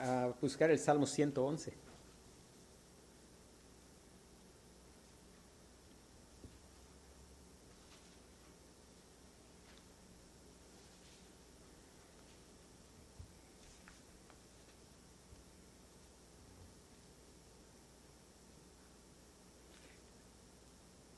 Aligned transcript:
a 0.00 0.32
buscar 0.40 0.70
el 0.70 0.78
Salmo 0.78 1.06
111. 1.06 1.74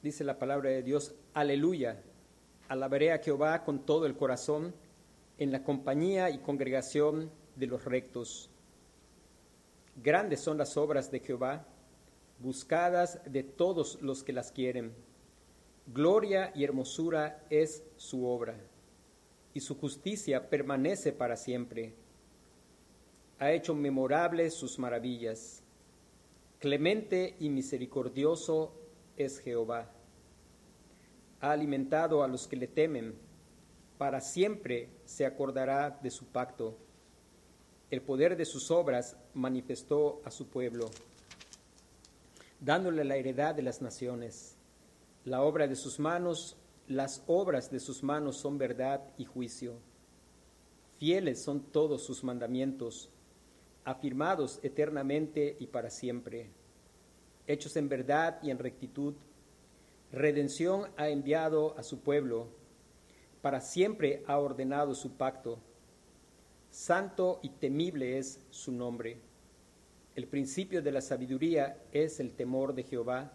Dice 0.02 0.24
la 0.24 0.36
palabra 0.36 0.70
de 0.70 0.82
Dios, 0.82 1.14
aleluya, 1.32 2.02
alabaré 2.68 3.12
a 3.12 3.18
Jehová 3.18 3.62
con 3.62 3.86
todo 3.86 4.06
el 4.06 4.16
corazón, 4.16 4.74
en 5.38 5.52
la 5.52 5.62
compañía 5.62 6.28
y 6.30 6.38
congregación 6.38 7.30
de 7.54 7.66
los 7.68 7.84
rectos. 7.84 8.51
Grandes 9.96 10.40
son 10.40 10.58
las 10.58 10.76
obras 10.76 11.10
de 11.10 11.20
Jehová, 11.20 11.66
buscadas 12.38 13.20
de 13.24 13.42
todos 13.42 14.00
los 14.00 14.24
que 14.24 14.32
las 14.32 14.50
quieren. 14.50 14.92
Gloria 15.86 16.52
y 16.54 16.64
hermosura 16.64 17.44
es 17.50 17.84
su 17.96 18.26
obra, 18.26 18.56
y 19.52 19.60
su 19.60 19.78
justicia 19.78 20.48
permanece 20.48 21.12
para 21.12 21.36
siempre. 21.36 21.94
Ha 23.38 23.52
hecho 23.52 23.74
memorables 23.74 24.54
sus 24.54 24.78
maravillas. 24.78 25.62
Clemente 26.58 27.36
y 27.40 27.50
misericordioso 27.50 28.72
es 29.16 29.40
Jehová. 29.40 29.90
Ha 31.40 31.50
alimentado 31.50 32.22
a 32.22 32.28
los 32.28 32.46
que 32.46 32.56
le 32.56 32.68
temen, 32.68 33.14
para 33.98 34.20
siempre 34.20 34.88
se 35.04 35.26
acordará 35.26 35.98
de 36.02 36.10
su 36.10 36.26
pacto. 36.26 36.76
El 37.92 38.00
poder 38.00 38.36
de 38.36 38.46
sus 38.46 38.70
obras 38.70 39.16
manifestó 39.34 40.22
a 40.24 40.30
su 40.30 40.48
pueblo, 40.48 40.90
dándole 42.58 43.04
la 43.04 43.16
heredad 43.16 43.54
de 43.54 43.60
las 43.60 43.82
naciones. 43.82 44.56
La 45.26 45.42
obra 45.42 45.68
de 45.68 45.76
sus 45.76 46.00
manos, 46.00 46.56
las 46.88 47.22
obras 47.26 47.70
de 47.70 47.78
sus 47.78 48.02
manos 48.02 48.38
son 48.38 48.56
verdad 48.58 49.02
y 49.18 49.26
juicio. 49.26 49.74
Fieles 50.98 51.44
son 51.44 51.60
todos 51.70 52.02
sus 52.02 52.24
mandamientos, 52.24 53.10
afirmados 53.84 54.58
eternamente 54.62 55.56
y 55.60 55.66
para 55.66 55.90
siempre 55.90 56.50
hechos 57.46 57.76
en 57.76 57.90
verdad 57.90 58.38
y 58.42 58.50
en 58.50 58.58
rectitud. 58.58 59.14
Redención 60.10 60.90
ha 60.96 61.10
enviado 61.10 61.76
a 61.78 61.82
su 61.82 62.00
pueblo, 62.00 62.48
para 63.42 63.60
siempre 63.60 64.24
ha 64.26 64.38
ordenado 64.38 64.94
su 64.94 65.12
pacto. 65.18 65.58
Santo 66.72 67.38
y 67.42 67.50
temible 67.50 68.16
es 68.16 68.40
su 68.48 68.72
nombre. 68.72 69.18
El 70.16 70.26
principio 70.26 70.80
de 70.80 70.90
la 70.90 71.02
sabiduría 71.02 71.76
es 71.92 72.18
el 72.18 72.32
temor 72.32 72.74
de 72.74 72.82
Jehová. 72.82 73.30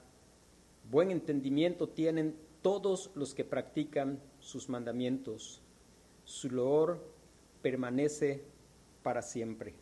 Buen 0.90 1.12
entendimiento 1.12 1.88
tienen 1.88 2.36
todos 2.64 3.12
los 3.14 3.36
que 3.36 3.46
practican 3.46 4.20
sus 4.40 4.70
mandamientos. 4.70 5.62
Su 6.26 6.50
loor 6.50 7.00
permanece 7.62 8.44
para 9.04 9.22
siempre. 9.22 9.76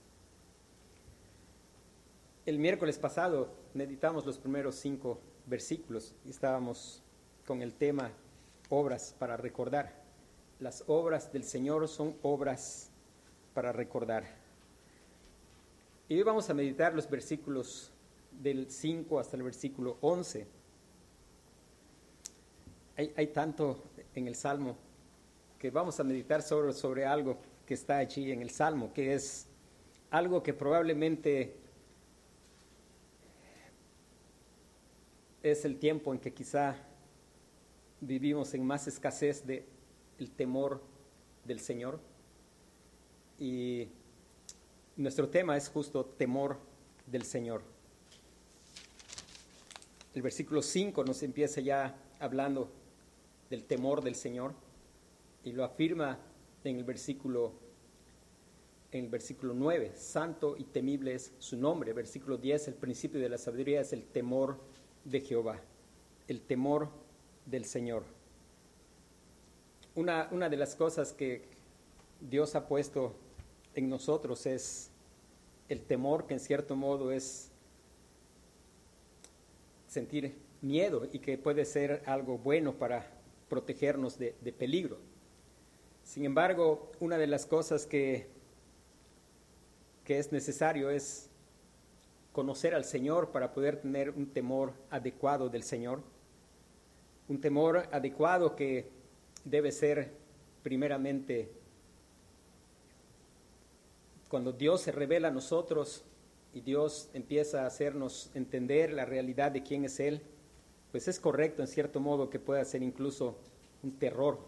El 2.46 2.60
miércoles 2.60 3.00
pasado 3.00 3.56
meditamos 3.74 4.26
los 4.26 4.38
primeros 4.38 4.76
cinco 4.76 5.22
versículos 5.46 6.14
y 6.26 6.30
estábamos 6.32 7.02
con 7.48 7.62
el 7.62 7.74
tema 7.74 8.12
obras 8.68 9.16
para 9.18 9.38
recordar. 9.38 10.04
Las 10.60 10.84
obras 10.88 11.32
del 11.32 11.46
Señor 11.46 11.88
son 11.88 12.18
obras 12.22 12.92
para 13.56 13.72
recordar. 13.72 14.26
Y 16.10 16.18
hoy 16.18 16.24
vamos 16.24 16.48
a 16.50 16.54
meditar 16.54 16.94
los 16.94 17.10
versículos 17.10 17.90
del 18.30 18.70
5 18.70 19.18
hasta 19.18 19.38
el 19.38 19.44
versículo 19.44 19.98
11. 20.02 20.46
Hay, 22.98 23.14
hay, 23.16 23.28
tanto 23.28 23.82
en 24.14 24.28
el 24.28 24.36
Salmo 24.36 24.78
que 25.58 25.72
vamos 25.72 26.00
a 26.00 26.04
meditar 26.04 26.42
sobre, 26.42 26.74
sobre 26.74 27.06
algo 27.06 27.38
que 27.66 27.74
está 27.74 27.98
allí 27.98 28.32
en 28.32 28.42
el 28.42 28.50
Salmo, 28.50 28.94
que 28.94 29.14
es 29.14 29.48
algo 30.12 30.44
que 30.44 30.54
probablemente 30.54 31.56
es 35.42 35.64
el 35.64 35.78
tiempo 35.78 36.14
en 36.14 36.20
que 36.20 36.34
quizá 36.34 36.76
vivimos 38.02 38.54
en 38.54 38.66
más 38.66 38.88
escasez 38.88 39.48
de 39.48 39.66
el 40.20 40.30
temor 40.32 40.82
del 41.46 41.62
Señor. 41.62 42.00
Y 43.40 43.88
nuestro 44.96 45.30
tema 45.30 45.58
es 45.58 45.70
justo 45.70 46.06
temor 46.06 46.58
del 47.06 47.24
Señor. 47.24 47.62
El 50.14 50.22
versículo 50.22 50.62
5 50.62 51.04
nos 51.04 51.24
empieza 51.24 51.60
ya 51.60 51.98
hablando 52.20 52.72
del 53.50 53.66
temor 53.66 54.02
del 54.02 54.16
Señor 54.16 54.54
y 55.44 55.52
lo 55.52 55.64
afirma 55.64 56.20
en 56.64 56.78
el 56.78 56.84
versículo 56.84 57.54
en 58.92 59.06
el 59.06 59.12
versículo 59.12 59.54
9, 59.54 59.92
santo 59.96 60.56
y 60.58 60.64
temible 60.64 61.16
es 61.16 61.34
su 61.40 61.58
nombre. 61.58 61.92
Versículo 61.92 62.38
10, 62.38 62.70
el 62.70 62.76
principio 62.76 63.20
de 63.20 63.28
la 63.28 63.38
sabiduría 63.38 63.82
es 63.82 63.92
el 63.92 64.06
temor 64.06 64.58
de 65.04 65.20
Jehová, 65.20 65.60
el 66.30 66.40
temor 66.40 66.90
del 67.46 67.66
Señor. 67.66 68.04
Una, 69.96 70.30
una 70.32 70.48
de 70.48 70.56
las 70.56 70.76
cosas 70.76 71.12
que 71.12 71.44
Dios 72.22 72.56
ha 72.56 72.70
puesto 72.70 73.16
en 73.76 73.90
nosotros 73.90 74.46
es 74.46 74.90
el 75.70 75.82
temor, 75.82 76.26
que 76.26 76.34
en 76.34 76.40
cierto 76.40 76.76
modo 76.76 77.12
es 77.12 77.52
sentir 79.88 80.36
miedo 80.62 81.08
y 81.12 81.20
que 81.20 81.38
puede 81.38 81.66
ser 81.66 82.02
algo 82.06 82.38
bueno 82.38 82.74
para 82.74 83.08
protegernos 83.50 84.18
de, 84.18 84.36
de, 84.42 84.52
peligro. 84.52 84.98
Sin 86.04 86.26
embargo, 86.26 86.92
una 87.00 87.18
de 87.18 87.28
las 87.28 87.46
cosas 87.46 87.86
que, 87.86 88.28
que 90.04 90.20
es 90.20 90.32
necesario 90.32 90.90
es 90.90 91.30
conocer 92.32 92.76
al 92.76 92.84
Señor 92.84 93.32
para 93.32 93.54
poder 93.54 93.82
tener 93.82 94.10
un 94.10 94.28
temor 94.28 94.74
adecuado 94.90 95.50
del 95.50 95.64
Señor. 95.64 96.02
Un 97.28 97.40
temor 97.40 97.88
adecuado 97.92 98.56
que 98.56 98.90
debe 99.46 99.72
ser 99.72 100.12
primeramente 100.64 101.50
cuando 104.28 104.52
Dios 104.52 104.82
se 104.82 104.92
revela 104.92 105.30
a 105.30 105.32
nosotros 105.32 106.04
y 106.54 106.62
Dios 106.62 107.10
empieza 107.14 107.64
a 107.64 107.68
hacernos 107.68 108.32
entender 108.34 108.92
la 108.92 109.06
realidad 109.06 109.52
de 109.52 109.64
quién 109.64 109.86
es 109.86 110.00
Él, 110.00 110.22
pues 110.92 111.08
es 111.08 111.20
correcto 111.20 111.62
en 111.62 111.68
cierto 111.68 112.00
modo 112.00 112.30
que 112.30 112.40
pueda 112.40 112.64
ser 112.64 112.82
incluso 112.82 113.38
un 113.84 113.98
terror, 114.00 114.40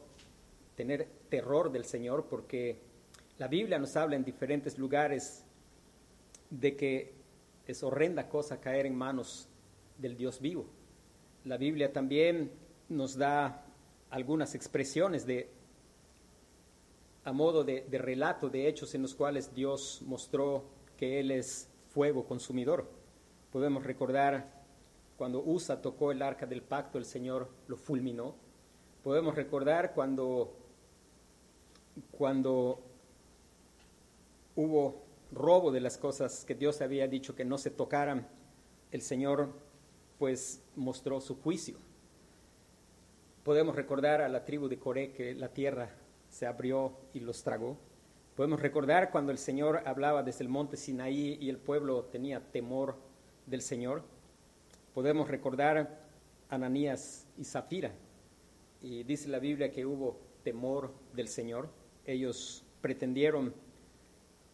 tener 0.76 1.08
terror 1.30 1.72
del 1.72 1.86
Señor, 1.86 2.28
porque 2.30 2.80
la 3.38 3.48
Biblia 3.48 3.78
nos 3.78 3.96
habla 3.96 4.16
en 4.16 4.24
diferentes 4.24 4.78
lugares 4.78 5.44
de 6.50 6.76
que 6.76 7.14
es 7.68 7.84
horrenda 7.84 8.30
cosa 8.30 8.62
caer 8.62 8.86
en 8.86 8.96
manos 8.96 9.48
del 9.98 10.16
Dios 10.16 10.40
vivo. 10.40 10.66
La 11.44 11.58
Biblia 11.58 11.92
también 11.92 12.52
nos 12.90 13.18
da 13.18 13.66
algunas 14.10 14.56
expresiones 14.56 15.26
de 15.26 15.50
a 17.28 17.34
modo 17.34 17.66
de, 17.66 17.86
relato 17.92 18.50
de 18.50 18.70
hechos 18.70 18.96
en 18.96 19.02
los 19.02 19.14
cuales 19.14 19.54
Dios 19.54 20.02
mostró 20.06 20.64
que 20.96 21.20
Él 21.20 21.32
es 21.32 21.70
fuego 21.90 22.26
consumidor. 22.26 22.90
Podemos 23.52 23.84
recordar 23.84 24.64
cuando 25.18 25.44
Usa 25.44 25.82
tocó 25.82 26.14
el 26.14 26.22
arca 26.22 26.46
del 26.46 26.62
pacto, 26.62 26.98
el 26.98 27.04
Señor 27.04 27.50
lo 27.68 27.76
fulminó. 27.76 28.34
Podemos 29.04 29.36
recordar 29.36 29.94
cuando, 29.94 30.56
cuando 32.12 32.80
hubo 34.56 35.04
robo 35.34 35.74
de 35.74 35.82
las 35.82 35.98
cosas 35.98 36.46
que 36.46 36.56
Dios 36.56 36.80
había 36.80 37.10
dicho 37.10 37.36
que 37.36 37.44
no 37.44 37.58
se 37.58 37.72
tocaran, 37.72 38.26
el 38.90 39.02
Señor 39.02 39.50
pues 40.18 40.64
mostró 40.78 41.20
su 41.20 41.36
juicio. 41.42 41.76
Podemos 43.44 43.76
recordar 43.76 44.22
a 44.22 44.30
la 44.30 44.46
tribu 44.46 44.70
de 44.70 44.80
Coré 44.80 45.12
que 45.12 45.36
la 45.36 45.50
tierra 45.50 46.07
se 46.38 46.46
abrió 46.46 46.94
y 47.14 47.20
los 47.22 47.42
tragó. 47.42 47.80
Podemos 48.36 48.62
recordar 48.62 49.10
cuando 49.10 49.32
el 49.32 49.40
Señor 49.40 49.82
hablaba 49.88 50.22
desde 50.22 50.44
el 50.44 50.50
monte 50.50 50.78
Sinaí 50.78 51.36
y 51.42 51.50
el 51.50 51.58
pueblo 51.58 52.04
tenía 52.12 52.40
temor 52.52 52.96
del 53.48 53.64
Señor. 53.64 54.04
Podemos 54.94 55.30
recordar 55.30 56.00
Ananías 56.50 57.26
y 57.40 57.44
Zafira. 57.44 57.92
Y 58.84 59.02
dice 59.02 59.30
la 59.30 59.40
Biblia 59.40 59.72
que 59.72 59.84
hubo 59.84 60.20
temor 60.44 60.94
del 61.14 61.28
Señor. 61.28 61.70
Ellos 62.06 62.64
pretendieron 62.82 63.56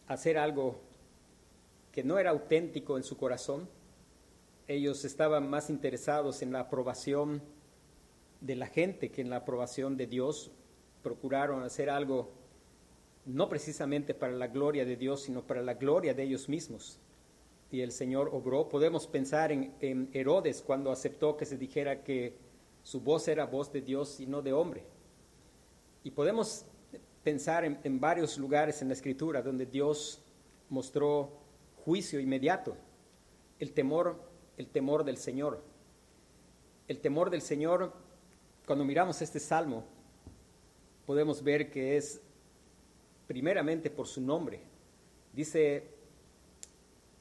hacer 0.07 0.37
algo 0.37 0.79
que 1.91 2.05
no 2.05 2.17
era 2.17 2.29
auténtico 2.29 2.95
en 2.95 3.03
su 3.03 3.17
corazón. 3.17 3.67
Ellos 4.69 5.03
estaban 5.03 5.49
más 5.49 5.69
interesados 5.69 6.43
en 6.43 6.53
la 6.53 6.61
aprobación 6.61 7.41
de 8.39 8.55
la 8.55 8.67
gente 8.67 9.11
que 9.11 9.19
en 9.19 9.29
la 9.29 9.35
aprobación 9.35 9.97
de 9.97 10.07
Dios. 10.07 10.49
Procuraron 11.03 11.63
hacer 11.63 11.89
algo 11.89 12.31
no 13.25 13.47
precisamente 13.47 14.13
para 14.13 14.33
la 14.33 14.47
gloria 14.47 14.85
de 14.85 14.95
Dios, 14.95 15.21
sino 15.23 15.43
para 15.43 15.61
la 15.61 15.75
gloria 15.75 16.13
de 16.13 16.23
ellos 16.23 16.49
mismos. 16.49 16.99
Y 17.71 17.81
el 17.81 17.91
Señor 17.91 18.29
obró. 18.33 18.69
Podemos 18.69 19.07
pensar 19.07 19.51
en, 19.51 19.75
en 19.79 20.09
Herodes 20.13 20.61
cuando 20.61 20.91
aceptó 20.91 21.37
que 21.37 21.45
se 21.45 21.57
dijera 21.57 22.03
que 22.03 22.35
su 22.83 23.01
voz 23.01 23.27
era 23.27 23.45
voz 23.45 23.71
de 23.71 23.81
Dios 23.81 24.19
y 24.19 24.25
no 24.25 24.41
de 24.41 24.53
hombre. 24.53 24.83
Y 26.03 26.11
podemos 26.11 26.65
pensar 27.23 27.63
en, 27.63 27.79
en 27.83 27.99
varios 27.99 28.37
lugares 28.37 28.81
en 28.81 28.89
la 28.89 28.93
Escritura 28.93 29.41
donde 29.41 29.65
Dios 29.65 30.21
mostró 30.69 31.31
juicio 31.85 32.19
inmediato, 32.19 32.75
el 33.59 33.73
temor, 33.73 34.19
el 34.57 34.67
temor 34.67 35.03
del 35.03 35.17
Señor. 35.17 35.61
El 36.87 36.99
temor 36.99 37.29
del 37.29 37.41
Señor, 37.41 37.93
cuando 38.65 38.83
miramos 38.83 39.21
este 39.21 39.39
salmo, 39.39 39.85
podemos 41.05 41.43
ver 41.43 41.69
que 41.69 41.97
es 41.97 42.21
primeramente 43.27 43.89
por 43.89 44.07
su 44.07 44.21
nombre. 44.21 44.59
Dice 45.33 45.83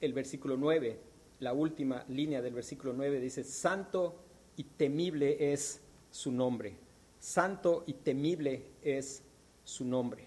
el 0.00 0.12
versículo 0.12 0.56
9, 0.56 0.99
la 1.40 1.52
última 1.52 2.05
línea 2.08 2.43
del 2.43 2.55
versículo 2.55 2.93
9, 2.93 3.20
dice, 3.20 3.44
Santo 3.44 4.17
y 4.56 4.64
temible 4.64 5.52
es 5.52 5.81
su 6.11 6.31
nombre. 6.31 6.76
Santo 7.19 7.84
y 7.87 7.94
temible 7.94 8.64
es 8.82 9.23
su 9.64 9.85
nombre. 9.85 10.26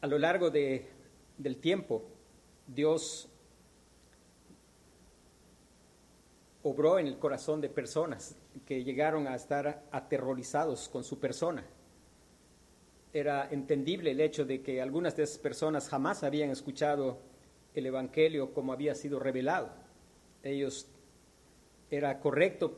A 0.00 0.06
lo 0.06 0.18
largo 0.18 0.50
de, 0.50 0.86
del 1.38 1.56
tiempo, 1.56 2.04
Dios 2.66 3.28
obró 6.62 6.98
en 6.98 7.06
el 7.06 7.18
corazón 7.18 7.60
de 7.60 7.68
personas 7.68 8.36
que 8.66 8.84
llegaron 8.84 9.26
a 9.26 9.34
estar 9.34 9.84
aterrorizados 9.90 10.88
con 10.88 11.04
su 11.04 11.18
persona. 11.18 11.64
Era 13.12 13.48
entendible 13.50 14.12
el 14.12 14.20
hecho 14.20 14.44
de 14.44 14.62
que 14.62 14.80
algunas 14.80 15.16
de 15.16 15.24
esas 15.24 15.38
personas 15.38 15.88
jamás 15.88 16.22
habían 16.22 16.50
escuchado 16.50 17.20
el 17.74 17.86
Evangelio 17.86 18.52
como 18.52 18.72
había 18.72 18.94
sido 18.94 19.18
revelado. 19.18 19.70
Ellos 20.42 20.88
era 21.90 22.20
correcto 22.20 22.76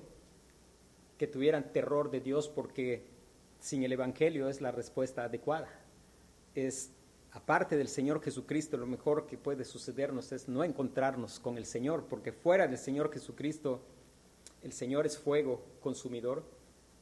que 1.19 1.27
tuvieran 1.27 1.73
terror 1.73 2.11
de 2.11 2.21
Dios 2.21 2.49
porque 2.49 3.07
sin 3.61 3.83
el 3.85 3.93
Evangelio 3.93 4.49
es 4.49 4.61
la 4.61 4.73
respuesta 4.73 5.25
adecuada. 5.25 5.69
Es 6.55 6.93
aparte 7.33 7.77
del 7.77 7.89
Señor 7.89 8.23
Jesucristo, 8.23 8.77
lo 8.77 8.87
mejor 8.87 9.27
que 9.27 9.39
puede 9.39 9.65
sucedernos 9.65 10.33
es 10.33 10.49
no 10.49 10.63
encontrarnos 10.65 11.41
con 11.41 11.59
el 11.59 11.67
Señor, 11.67 12.07
porque 12.09 12.33
fuera 12.33 12.67
del 12.67 12.79
Señor 12.79 13.13
Jesucristo, 13.13 13.83
el 14.65 14.73
Señor 14.73 15.07
es 15.07 15.19
fuego 15.19 15.63
consumidor. 15.81 16.43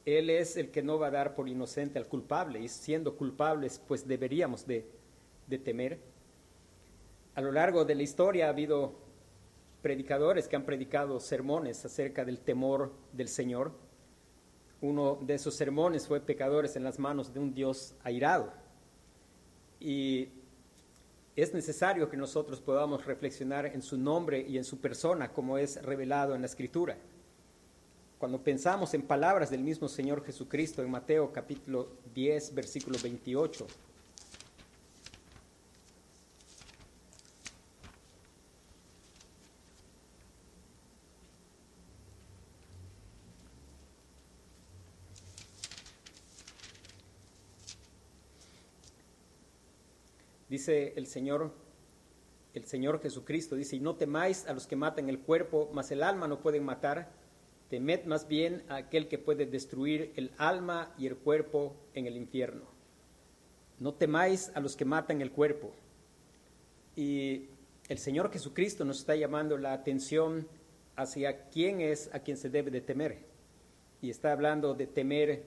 Él 0.05 0.29
es 0.29 0.57
el 0.57 0.69
que 0.69 0.83
no 0.83 0.99
va 0.99 1.07
a 1.07 1.11
dar 1.11 1.33
por 1.33 1.47
inocente 1.47 1.97
al 1.97 2.07
culpable, 2.07 2.59
y 2.59 2.67
siendo 2.67 3.15
culpables, 3.15 3.81
pues 3.87 4.05
deberíamos 4.05 4.67
de, 4.67 4.85
temer. 5.63 5.99
A 7.35 7.41
lo 7.41 7.51
largo 7.51 7.85
de 7.85 7.95
la 7.95 8.03
historia 8.03 8.47
ha 8.47 8.49
habido 8.49 8.95
predicadores 9.81 10.47
que 10.47 10.55
han 10.55 10.65
predicado 10.65 11.19
sermones 11.19 11.85
acerca 11.85 12.25
del 12.25 12.39
temor 12.39 12.91
del 13.13 13.27
Señor. 13.29 13.71
Uno 14.81 15.17
de 15.21 15.35
esos 15.35 15.55
sermones 15.55 16.07
fue 16.07 16.19
Pecadores 16.19 16.75
en 16.75 16.83
las 16.83 16.99
manos 16.99 17.33
de 17.33 17.39
un 17.39 17.53
Dios 17.53 17.95
airado. 18.03 18.51
Y 19.79 20.29
es 21.35 21.53
necesario 21.53 22.09
que 22.09 22.17
nosotros 22.17 22.59
podamos 22.59 23.05
reflexionar 23.05 23.67
en 23.67 23.81
su 23.81 23.97
nombre 23.97 24.41
y 24.41 24.57
en 24.57 24.63
su 24.63 24.81
persona 24.81 25.31
como 25.31 25.57
es 25.57 25.81
revelado 25.81 26.35
en 26.35 26.41
la 26.41 26.47
Escritura. 26.47 26.97
Cuando 28.23 28.41
pensamos 28.41 28.93
en 28.93 29.01
palabras 29.01 29.49
del 29.49 29.63
mismo 29.63 29.89
Señor 29.89 30.23
Jesucristo 30.23 30.81
en 30.81 30.89
Mateo 30.89 31.33
capítulo 31.33 31.89
10, 32.15 32.55
versículo 32.55 32.97
28, 33.03 33.67
Dice 50.47 50.93
el 50.95 51.07
Señor, 51.07 51.51
el 52.53 52.65
Señor 52.67 53.01
Jesucristo, 53.01 53.57
dice, 53.57 53.75
y 53.75 53.81
no 53.81 53.95
temáis 53.95 54.47
a 54.47 54.53
los 54.53 54.65
que 54.65 54.77
matan 54.77 55.09
el 55.09 55.19
cuerpo, 55.19 55.69
mas 55.73 55.91
el 55.91 56.01
alma 56.01 56.29
no 56.29 56.39
pueden 56.39 56.63
matar, 56.63 57.21
temed 57.73 58.05
más 58.05 58.27
bien 58.27 58.61
a 58.69 58.75
aquel 58.75 59.07
que 59.07 59.17
puede 59.17 59.47
destruir 59.47 60.13
el 60.15 60.29
alma 60.37 60.93
y 60.95 61.07
el 61.07 61.17
cuerpo 61.17 61.75
en 61.95 62.05
el 62.05 62.17
infierno. 62.17 62.65
No 63.79 63.95
temáis 63.95 64.51
a 64.53 64.59
los 64.59 64.75
que 64.75 64.85
matan 64.85 65.23
el 65.23 65.31
cuerpo. 65.31 65.73
Y 66.95 67.47
el 67.89 67.97
Señor 67.97 68.31
Jesucristo 68.31 68.85
nos 68.85 68.99
está 68.99 69.15
llamando 69.15 69.57
la 69.57 69.73
atención 69.73 70.47
hacia 70.95 71.49
quién 71.49 71.81
es 71.81 72.13
a 72.13 72.19
quien 72.19 72.37
se 72.37 72.51
debe 72.51 72.69
de 72.69 72.81
temer. 72.81 73.25
Y 74.03 74.11
está 74.11 74.33
hablando 74.33 74.75
de 74.75 74.85
temer 74.85 75.45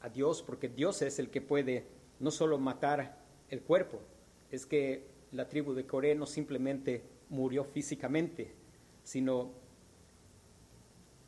a 0.00 0.08
Dios, 0.08 0.44
porque 0.44 0.68
Dios 0.68 1.02
es 1.02 1.18
el 1.18 1.28
que 1.28 1.40
puede 1.40 1.86
no 2.20 2.30
solo 2.30 2.56
matar 2.56 3.18
el 3.50 3.62
cuerpo, 3.62 3.98
es 4.52 4.64
que 4.64 5.08
la 5.32 5.48
tribu 5.48 5.74
de 5.74 5.86
Coré 5.86 6.14
no 6.14 6.26
simplemente 6.26 7.02
murió 7.30 7.64
físicamente, 7.64 8.52
sino 9.02 9.63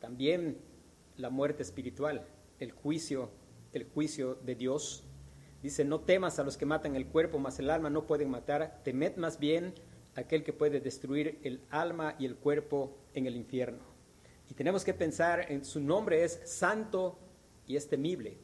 también 0.07 0.57
la 1.17 1.29
muerte 1.29 1.63
espiritual, 1.63 2.25
el 2.59 2.71
juicio, 2.71 3.29
el 3.73 3.83
juicio 3.83 4.35
de 4.35 4.55
Dios. 4.55 5.03
Dice, 5.61 5.83
no 5.83 5.99
temas 5.99 6.39
a 6.39 6.45
los 6.45 6.55
que 6.55 6.65
matan 6.65 6.95
el 6.95 7.07
cuerpo, 7.07 7.39
mas 7.39 7.59
el 7.59 7.69
alma 7.69 7.89
no 7.89 8.07
pueden 8.07 8.29
matar, 8.29 8.79
temed 8.85 9.17
más 9.17 9.37
bien 9.37 9.73
a 10.15 10.21
aquel 10.21 10.45
que 10.45 10.53
puede 10.53 10.79
destruir 10.79 11.39
el 11.43 11.61
alma 11.71 12.15
y 12.17 12.25
el 12.25 12.37
cuerpo 12.37 12.95
en 13.15 13.25
el 13.25 13.35
infierno. 13.35 13.83
Y 14.49 14.53
tenemos 14.53 14.85
que 14.85 14.93
pensar 14.93 15.51
en 15.51 15.65
su 15.65 15.81
nombre 15.81 16.23
es 16.23 16.39
santo 16.45 17.19
y 17.65 17.75
es 17.75 17.89
temible. 17.89 18.37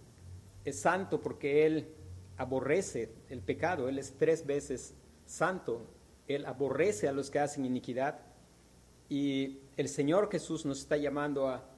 Es 0.65 0.81
santo 0.81 1.21
porque 1.21 1.65
Él 1.65 1.87
aborrece 2.35 3.13
el 3.29 3.39
pecado, 3.39 3.87
Él 3.87 3.99
es 3.99 4.17
tres 4.17 4.45
veces 4.45 4.95
santo, 5.25 5.87
Él 6.27 6.45
aborrece 6.45 7.07
a 7.07 7.13
los 7.13 7.31
que 7.31 7.39
hacen 7.39 7.63
iniquidad 7.63 8.32
y 9.09 9.59
el 9.77 9.89
Señor 9.89 10.29
Jesús 10.31 10.65
nos 10.65 10.79
está 10.79 10.97
llamando 10.97 11.47
a, 11.47 11.69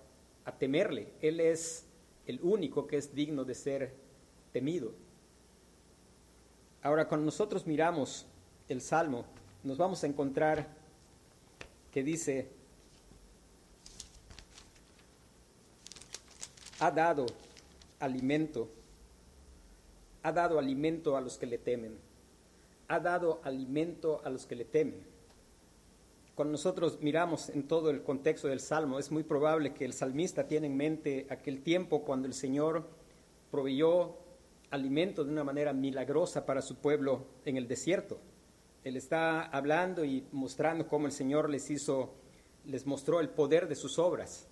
temerle, 0.60 1.12
Él 1.22 1.40
es 1.40 1.86
el 2.28 2.40
único 2.44 2.86
que 2.86 2.98
es 2.98 3.16
digno 3.16 3.44
de 3.44 3.56
ser 3.56 3.96
temido. 4.54 4.94
Ahora, 6.84 7.08
cuando 7.08 7.26
nosotros 7.26 7.66
miramos 7.66 8.28
el 8.70 8.80
Salmo, 8.80 9.26
nos 9.64 9.78
vamos 9.78 10.04
a 10.04 10.08
encontrar 10.08 10.68
que 11.92 12.04
dice, 12.04 12.48
ha 16.80 16.92
dado 16.92 17.26
alimento 18.00 18.70
ha 20.26 20.32
dado 20.32 20.58
alimento 20.58 21.16
a 21.16 21.22
los 21.22 21.38
que 21.38 21.46
le 21.46 21.60
temen. 21.60 22.00
Ha 22.88 23.00
dado 23.00 23.42
alimento 23.44 24.22
a 24.26 24.32
los 24.32 24.48
que 24.48 24.56
le 24.56 24.66
temen. 24.66 25.06
Cuando 26.36 26.52
nosotros 26.52 27.00
miramos 27.02 27.48
en 27.48 27.66
todo 27.66 27.90
el 27.90 28.04
contexto 28.04 28.50
del 28.50 28.60
Salmo, 28.60 29.00
es 29.00 29.10
muy 29.10 29.24
probable 29.24 29.74
que 29.74 29.86
el 29.86 29.94
salmista 29.94 30.50
tiene 30.50 30.68
en 30.68 30.76
mente 30.76 31.28
aquel 31.30 31.62
tiempo 31.62 32.04
cuando 32.04 32.28
el 32.28 32.34
Señor 32.34 32.90
proveyó 33.50 34.18
alimento 34.70 35.24
de 35.24 35.32
una 35.32 35.46
manera 35.46 35.72
milagrosa 35.72 36.46
para 36.46 36.62
su 36.62 36.76
pueblo 36.76 37.26
en 37.46 37.56
el 37.56 37.70
desierto. 37.70 38.20
Él 38.84 38.98
está 38.98 39.44
hablando 39.44 40.04
y 40.04 40.28
mostrando 40.34 40.90
cómo 40.90 41.06
el 41.06 41.14
Señor 41.14 41.50
les 41.50 41.72
hizo, 41.72 42.14
les 42.66 42.86
mostró 42.86 43.22
el 43.22 43.30
poder 43.30 43.70
de 43.70 43.76
sus 43.76 43.98
obras. 43.98 44.50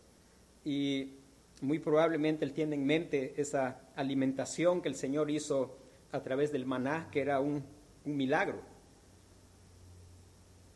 Y 0.63 1.15
muy 1.59 1.79
probablemente 1.79 2.45
él 2.45 2.53
tiene 2.53 2.77
en 2.77 2.85
mente 2.85 3.33
esa 3.35 3.81
alimentación 3.97 4.81
que 4.81 4.87
el 4.87 4.95
Señor 4.95 5.29
hizo 5.29 5.75
a 6.13 6.21
través 6.21 6.53
del 6.53 6.65
maná, 6.65 7.09
que 7.11 7.19
era 7.19 7.41
un, 7.41 7.65
un 8.05 8.15
milagro. 8.15 8.72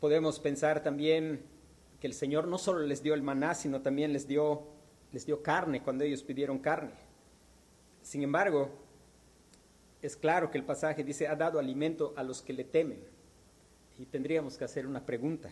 Podemos 0.00 0.38
pensar 0.38 0.82
también 0.82 1.42
que 2.00 2.06
el 2.06 2.14
Señor 2.14 2.46
no 2.46 2.58
solo 2.58 2.80
les 2.80 3.02
dio 3.02 3.14
el 3.14 3.22
maná, 3.22 3.54
sino 3.54 3.82
también 3.82 4.12
les 4.12 4.28
dio, 4.28 4.62
les 5.12 5.26
dio 5.26 5.42
carne 5.42 5.82
cuando 5.82 6.04
ellos 6.04 6.22
pidieron 6.22 6.58
carne. 6.58 6.92
Sin 8.02 8.22
embargo, 8.22 8.70
es 10.00 10.16
claro 10.16 10.50
que 10.50 10.58
el 10.58 10.64
pasaje 10.64 11.02
dice, 11.02 11.26
ha 11.26 11.34
dado 11.34 11.58
alimento 11.58 12.14
a 12.16 12.22
los 12.22 12.42
que 12.42 12.52
le 12.52 12.64
temen. 12.64 13.00
Y 13.98 14.06
tendríamos 14.06 14.56
que 14.56 14.64
hacer 14.64 14.86
una 14.86 15.04
pregunta. 15.04 15.50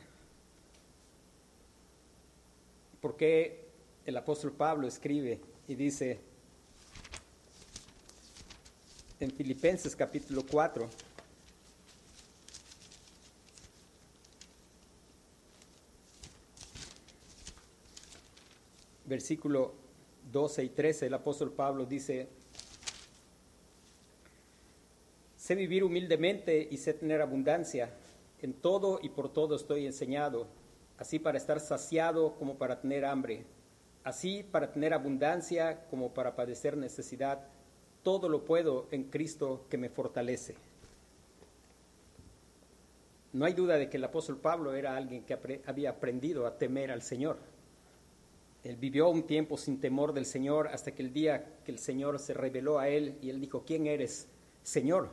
¿Por 3.00 3.16
qué 3.16 3.66
el 4.04 4.16
apóstol 4.16 4.52
Pablo 4.52 4.86
escribe 4.86 5.40
y 5.66 5.74
dice 5.74 6.20
en 9.18 9.32
Filipenses 9.32 9.96
capítulo 9.96 10.44
4, 10.48 10.88
versículo 19.06 19.75
12 20.32 20.64
y 20.64 20.68
13, 20.70 21.06
el 21.06 21.14
apóstol 21.14 21.52
Pablo 21.52 21.86
dice, 21.86 22.28
Sé 25.46 25.54
vivir 25.54 25.84
humildemente 25.84 26.66
y 26.68 26.76
sé 26.78 26.92
tener 26.92 27.22
abundancia. 27.22 27.90
En 28.42 28.52
todo 28.52 28.98
y 29.00 29.10
por 29.10 29.32
todo 29.32 29.54
estoy 29.54 29.86
enseñado, 29.86 30.48
así 30.98 31.20
para 31.20 31.38
estar 31.38 31.60
saciado 31.60 32.34
como 32.34 32.58
para 32.58 32.80
tener 32.80 33.04
hambre, 33.04 33.44
así 34.02 34.42
para 34.42 34.72
tener 34.72 34.92
abundancia 34.92 35.86
como 35.88 36.12
para 36.12 36.34
padecer 36.34 36.76
necesidad. 36.76 37.46
Todo 38.02 38.28
lo 38.28 38.44
puedo 38.44 38.88
en 38.90 39.04
Cristo 39.04 39.64
que 39.70 39.78
me 39.78 39.88
fortalece. 39.88 40.56
No 43.32 43.44
hay 43.44 43.52
duda 43.52 43.76
de 43.76 43.88
que 43.88 43.98
el 43.98 44.04
apóstol 44.04 44.38
Pablo 44.38 44.75
era 44.75 44.96
alguien 44.96 45.22
que 45.22 45.38
había 45.64 45.90
aprendido 45.90 46.46
a 46.46 46.58
temer 46.58 46.90
al 46.90 47.02
Señor. 47.02 47.38
Él 48.66 48.76
vivió 48.76 49.08
un 49.08 49.28
tiempo 49.28 49.56
sin 49.56 49.80
temor 49.80 50.12
del 50.12 50.26
Señor 50.26 50.66
hasta 50.68 50.92
que 50.92 51.02
el 51.02 51.12
día 51.12 51.61
que 51.64 51.70
el 51.70 51.78
Señor 51.78 52.18
se 52.18 52.35
reveló 52.35 52.80
a 52.80 52.88
él 52.88 53.16
y 53.23 53.30
él 53.30 53.40
dijo, 53.40 53.64
¿quién 53.64 53.87
eres, 53.87 54.28
Señor? 54.64 55.11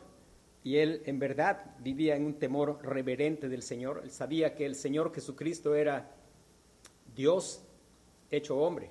Y 0.64 0.78
él 0.78 1.04
en 1.06 1.20
verdad 1.20 1.76
vivía 1.80 2.16
en 2.16 2.26
un 2.26 2.40
temor 2.40 2.80
reverente 2.84 3.50
del 3.50 3.62
Señor. 3.62 4.02
Él 4.04 4.10
sabía 4.10 4.56
que 4.56 4.66
el 4.66 4.74
Señor 4.74 5.14
Jesucristo 5.14 5.76
era 5.76 6.10
Dios 7.16 7.64
hecho 8.32 8.58
hombre. 8.58 8.90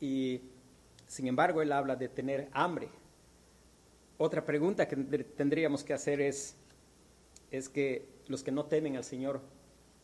Y 0.00 0.40
sin 1.06 1.26
embargo, 1.26 1.60
él 1.60 1.70
habla 1.70 1.96
de 1.96 2.08
tener 2.08 2.48
hambre. 2.52 2.88
Otra 4.16 4.46
pregunta 4.46 4.88
que 4.88 4.96
tendríamos 4.96 5.84
que 5.84 5.92
hacer 5.92 6.22
es, 6.22 6.56
es 7.50 7.68
que 7.68 8.08
los 8.26 8.42
que 8.42 8.52
no 8.52 8.64
temen 8.64 8.96
al 8.96 9.04
Señor 9.04 9.42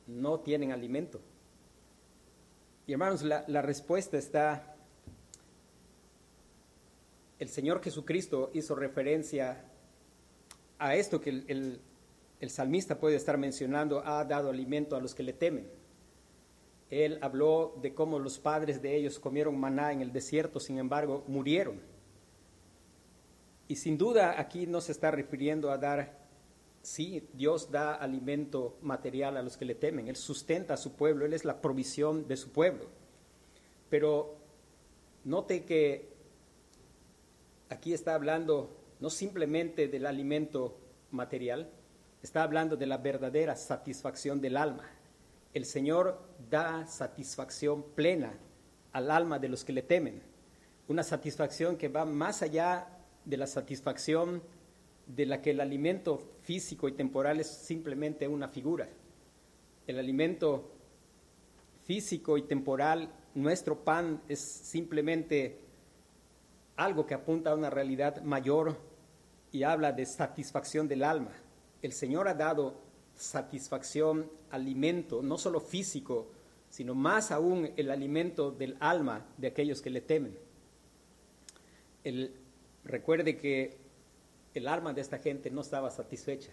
no 0.07 0.41
tienen 0.41 0.73
alimento. 0.73 1.23
Y 2.87 2.93
hermanos, 2.93 3.23
la, 3.23 3.62
respuesta 3.62 4.19
está, 4.19 4.75
el 7.39 7.49
Señor 7.49 7.83
Jesucristo 7.83 8.51
hizo 8.55 8.75
referencia 8.75 9.65
a 10.79 10.97
esto 10.97 11.21
que 11.21 11.31
el, 11.31 11.81
el, 12.41 12.51
salmista 12.51 12.99
puede 12.99 13.15
estar 13.15 13.39
mencionando, 13.39 14.05
ha 14.05 14.25
dado 14.25 14.51
alimento 14.51 14.97
a 14.97 15.01
los 15.01 15.15
que 15.15 15.23
le 15.23 15.33
temen. 15.33 15.71
Él 16.91 17.19
habló 17.23 17.79
de 17.81 17.95
cómo 17.95 18.19
los 18.19 18.39
padres 18.39 18.83
de 18.83 18.97
ellos 18.97 19.21
comieron 19.21 19.59
maná 19.59 19.93
en 19.93 20.03
el 20.03 20.12
desierto, 20.12 20.59
sin 20.59 20.79
embargo, 20.79 21.25
murieron. 21.29 21.81
Y 23.69 23.77
sin 23.77 23.97
duda 23.97 24.39
aquí 24.41 24.67
no 24.67 24.81
se 24.81 24.93
está 24.93 25.12
refiriendo 25.12 25.71
a 25.71 25.79
dar, 25.79 26.22
sí, 26.83 27.29
Dios 27.33 27.71
da 27.71 27.95
alimento 27.95 28.77
material 28.83 29.37
a 29.37 29.43
los 29.43 29.57
que 29.57 29.65
le 29.65 29.75
temen, 29.75 30.09
Él 30.09 30.17
sustenta 30.17 30.75
a 30.75 30.77
su 30.77 30.95
pueblo, 30.95 31.25
Él 31.25 31.33
es 31.33 31.45
la 31.45 31.61
provisión 31.61 32.27
de 32.29 32.37
su 32.37 32.51
pueblo. 32.51 32.87
Pero 33.89 34.37
note 35.25 35.65
que 35.65 36.12
aquí 37.69 37.95
está 37.95 38.15
hablando 38.15 38.77
no 39.01 39.11
simplemente 39.11 39.89
del 39.89 40.07
alimento 40.07 40.79
material, 41.11 41.71
está 42.23 42.43
hablando 42.43 42.77
de 42.77 42.87
la 42.87 42.99
verdadera 42.99 43.57
satisfacción 43.57 44.41
del 44.41 44.57
alma. 44.57 44.89
El 45.55 45.65
Señor 45.65 46.21
da 46.51 46.87
satisfacción 46.87 47.83
plena 47.95 48.35
al 48.93 49.11
alma 49.11 49.39
de 49.39 49.49
los 49.49 49.65
que 49.65 49.73
le 49.73 49.83
temen, 49.83 50.23
una 50.89 51.03
satisfacción 51.03 51.77
que 51.77 51.89
va 51.89 52.05
más 52.05 52.43
allá 52.43 52.89
de 53.25 53.37
la 53.37 53.47
satisfacción 53.47 54.43
de 55.07 55.27
la 55.27 55.43
que 55.43 55.51
el 55.51 55.61
alimento 55.61 56.32
físico 56.43 56.89
y 56.89 56.93
temporal 56.93 57.41
es 57.41 57.49
simplemente 57.49 58.27
una 58.29 58.49
figura. 58.49 58.89
El 59.87 59.99
alimento 59.99 60.71
físico 61.85 62.39
y 62.39 62.43
temporal, 62.43 63.11
nuestro 63.35 63.85
pan 63.85 64.23
es 64.29 64.41
simplemente 64.41 65.59
algo 66.77 67.07
que 67.07 67.15
apunta 67.15 67.51
a 67.51 67.55
una 67.55 67.71
realidad 67.71 68.23
mayor 68.23 68.77
y 69.51 69.63
habla 69.63 69.93
de 69.93 70.07
satisfacción 70.07 70.89
del 70.89 71.05
alma. 71.05 71.33
El 71.83 71.93
Señor 71.93 72.29
ha 72.29 72.35
dado 72.35 72.81
satisfacción, 73.15 74.31
alimento, 74.51 75.23
no 75.23 75.37
solo 75.39 75.61
físico, 75.61 76.31
sino 76.71 76.95
más 76.95 77.31
aún 77.31 77.71
el 77.77 77.91
alimento 77.91 78.51
del 78.51 78.77
alma 78.81 79.27
de 79.37 79.49
aquellos 79.49 79.83
que 79.83 79.91
le 79.91 80.01
temen. 80.01 80.37
recuerde 82.85 83.37
que 83.37 83.77
el 84.54 84.68
alma 84.68 84.92
de 84.92 85.00
esta 85.00 85.18
gente 85.18 85.50
no 85.50 85.61
estaba 85.62 85.90
satisfecha. 85.90 86.50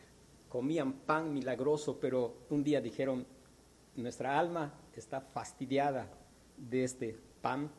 Comían 0.47 0.93
pan 0.93 1.33
milagroso, 1.33 1.99
pero 1.99 2.45
un 2.49 2.63
día 2.63 2.81
dijeron, 2.81 3.25
nuestra 3.95 4.39
alma 4.39 4.73
está 4.95 5.21
fastidiada 5.21 6.09
de 6.57 6.83
este 6.83 7.17
pan. 7.41 7.69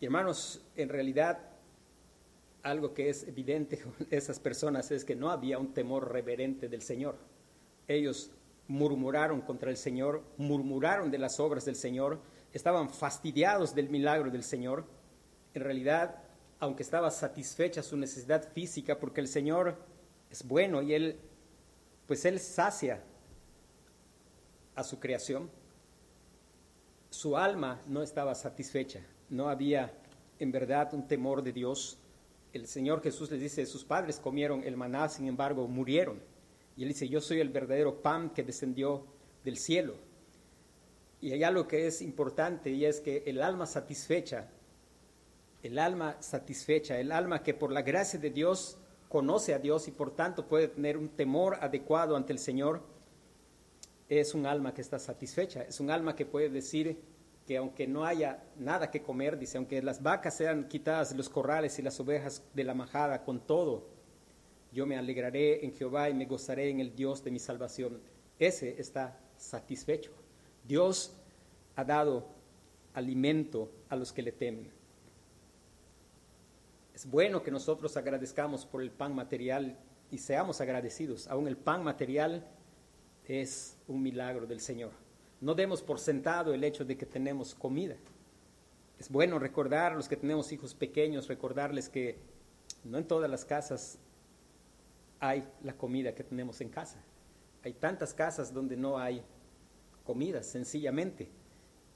Y 0.00 0.06
hermanos, 0.06 0.64
en 0.76 0.88
realidad 0.88 1.50
algo 2.62 2.92
que 2.94 3.08
es 3.08 3.26
evidente 3.26 3.78
con 3.82 3.94
esas 4.10 4.38
personas 4.38 4.90
es 4.90 5.04
que 5.04 5.16
no 5.16 5.30
había 5.30 5.58
un 5.58 5.72
temor 5.72 6.12
reverente 6.12 6.68
del 6.68 6.82
Señor. 6.82 7.16
Ellos 7.88 8.30
murmuraron 8.68 9.40
contra 9.40 9.70
el 9.70 9.76
Señor, 9.76 10.22
murmuraron 10.36 11.10
de 11.10 11.18
las 11.18 11.40
obras 11.40 11.64
del 11.64 11.74
Señor, 11.74 12.20
estaban 12.52 12.90
fastidiados 12.90 13.74
del 13.74 13.88
milagro 13.88 14.30
del 14.30 14.44
Señor. 14.44 14.84
En 15.54 15.62
realidad, 15.62 16.22
aunque 16.60 16.82
estaba 16.82 17.10
satisfecha 17.10 17.82
su 17.82 17.96
necesidad 17.96 18.52
física, 18.52 18.98
porque 18.98 19.20
el 19.20 19.28
Señor 19.28 19.76
es 20.30 20.46
bueno 20.46 20.82
y 20.82 20.94
Él, 20.94 21.18
pues 22.06 22.24
Él 22.24 22.38
sacia 22.38 23.02
a 24.74 24.84
su 24.84 25.00
creación, 25.00 25.50
su 27.10 27.36
alma 27.36 27.82
no 27.86 28.02
estaba 28.02 28.34
satisfecha, 28.34 29.00
no 29.28 29.48
había 29.48 29.92
en 30.38 30.52
verdad 30.52 30.94
un 30.94 31.08
temor 31.08 31.42
de 31.42 31.52
Dios 31.52 31.98
el 32.52 32.66
Señor 32.66 33.00
Jesús 33.02 33.30
les 33.30 33.40
dice, 33.40 33.64
sus 33.64 33.84
padres 33.84 34.18
comieron 34.18 34.64
el 34.64 34.76
maná, 34.76 35.08
sin 35.08 35.28
embargo, 35.28 35.68
murieron. 35.68 36.20
Y 36.76 36.82
él 36.82 36.88
dice, 36.88 37.08
yo 37.08 37.20
soy 37.20 37.40
el 37.40 37.50
verdadero 37.50 38.02
pan 38.02 38.30
que 38.30 38.42
descendió 38.42 39.06
del 39.44 39.56
cielo. 39.56 39.94
Y 41.20 41.32
hay 41.32 41.44
algo 41.44 41.68
que 41.68 41.86
es 41.86 42.02
importante 42.02 42.70
y 42.70 42.84
es 42.86 43.00
que 43.00 43.22
el 43.26 43.42
alma 43.42 43.66
satisfecha, 43.66 44.48
el 45.62 45.78
alma 45.78 46.16
satisfecha, 46.20 46.98
el 46.98 47.12
alma 47.12 47.42
que 47.42 47.54
por 47.54 47.72
la 47.72 47.82
gracia 47.82 48.18
de 48.18 48.30
Dios 48.30 48.78
conoce 49.08 49.54
a 49.54 49.58
Dios 49.58 49.88
y 49.88 49.90
por 49.90 50.14
tanto 50.14 50.46
puede 50.46 50.68
tener 50.68 50.96
un 50.96 51.08
temor 51.08 51.58
adecuado 51.60 52.16
ante 52.16 52.32
el 52.32 52.38
Señor, 52.38 52.82
es 54.08 54.34
un 54.34 54.46
alma 54.46 54.74
que 54.74 54.80
está 54.80 54.98
satisfecha, 54.98 55.62
es 55.62 55.80
un 55.80 55.90
alma 55.90 56.16
que 56.16 56.26
puede 56.26 56.48
decir, 56.48 56.98
que 57.46 57.56
aunque 57.56 57.86
no 57.86 58.04
haya 58.04 58.44
nada 58.56 58.90
que 58.90 59.02
comer, 59.02 59.38
dice, 59.38 59.58
aunque 59.58 59.82
las 59.82 60.02
vacas 60.02 60.36
sean 60.36 60.68
quitadas 60.68 61.10
de 61.10 61.16
los 61.16 61.28
corrales 61.28 61.78
y 61.78 61.82
las 61.82 61.98
ovejas 61.98 62.44
de 62.54 62.64
la 62.64 62.74
majada, 62.74 63.24
con 63.24 63.40
todo, 63.40 63.88
yo 64.72 64.86
me 64.86 64.96
alegraré 64.96 65.64
en 65.64 65.72
Jehová 65.74 66.08
y 66.08 66.14
me 66.14 66.26
gozaré 66.26 66.70
en 66.70 66.78
el 66.78 66.94
Dios 66.94 67.24
de 67.24 67.32
mi 67.32 67.40
salvación. 67.40 68.00
Ese 68.38 68.80
está 68.80 69.18
satisfecho. 69.36 70.12
Dios 70.64 71.12
ha 71.74 71.84
dado 71.84 72.28
alimento 72.94 73.70
a 73.88 73.96
los 73.96 74.12
que 74.12 74.22
le 74.22 74.32
temen. 74.32 74.79
Es 77.00 77.10
bueno 77.10 77.42
que 77.42 77.50
nosotros 77.50 77.96
agradezcamos 77.96 78.66
por 78.66 78.82
el 78.82 78.90
pan 78.90 79.14
material 79.14 79.74
y 80.10 80.18
seamos 80.18 80.60
agradecidos. 80.60 81.28
Aún 81.28 81.48
el 81.48 81.56
pan 81.56 81.82
material 81.82 82.46
es 83.24 83.78
un 83.88 84.02
milagro 84.02 84.46
del 84.46 84.60
Señor. 84.60 84.90
No 85.40 85.54
demos 85.54 85.80
por 85.80 85.98
sentado 85.98 86.52
el 86.52 86.62
hecho 86.62 86.84
de 86.84 86.98
que 86.98 87.06
tenemos 87.06 87.54
comida. 87.54 87.96
Es 88.98 89.08
bueno 89.08 89.38
recordar, 89.38 89.96
los 89.96 90.10
que 90.10 90.16
tenemos 90.16 90.52
hijos 90.52 90.74
pequeños, 90.74 91.26
recordarles 91.26 91.88
que 91.88 92.18
no 92.84 92.98
en 92.98 93.08
todas 93.08 93.30
las 93.30 93.46
casas 93.46 93.96
hay 95.20 95.48
la 95.62 95.72
comida 95.72 96.14
que 96.14 96.22
tenemos 96.22 96.60
en 96.60 96.68
casa. 96.68 97.02
Hay 97.64 97.72
tantas 97.72 98.12
casas 98.12 98.52
donde 98.52 98.76
no 98.76 98.98
hay 98.98 99.22
comida, 100.04 100.42
sencillamente. 100.42 101.30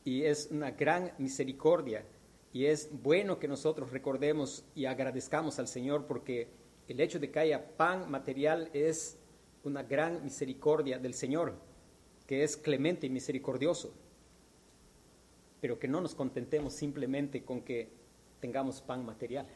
Y 0.02 0.22
es 0.22 0.48
una 0.50 0.70
gran 0.70 1.12
misericordia. 1.18 2.06
Y 2.54 2.66
es 2.66 2.88
bueno 3.02 3.40
que 3.40 3.48
nosotros 3.48 3.90
recordemos 3.90 4.64
y 4.76 4.84
agradezcamos 4.84 5.58
al 5.58 5.66
Señor 5.66 6.06
porque 6.06 6.48
el 6.86 7.00
hecho 7.00 7.18
de 7.18 7.28
que 7.32 7.40
haya 7.40 7.76
pan 7.76 8.08
material 8.08 8.70
es 8.72 9.18
una 9.64 9.82
gran 9.82 10.22
misericordia 10.22 11.00
del 11.00 11.14
Señor 11.14 11.54
que 12.28 12.44
es 12.44 12.56
clemente 12.56 13.08
y 13.08 13.10
misericordioso, 13.10 13.92
pero 15.60 15.80
que 15.80 15.88
no 15.88 16.00
nos 16.00 16.14
contentemos 16.14 16.74
simplemente 16.74 17.44
con 17.44 17.60
que 17.60 17.90
tengamos 18.40 18.80
pan 18.80 19.04
material, 19.04 19.46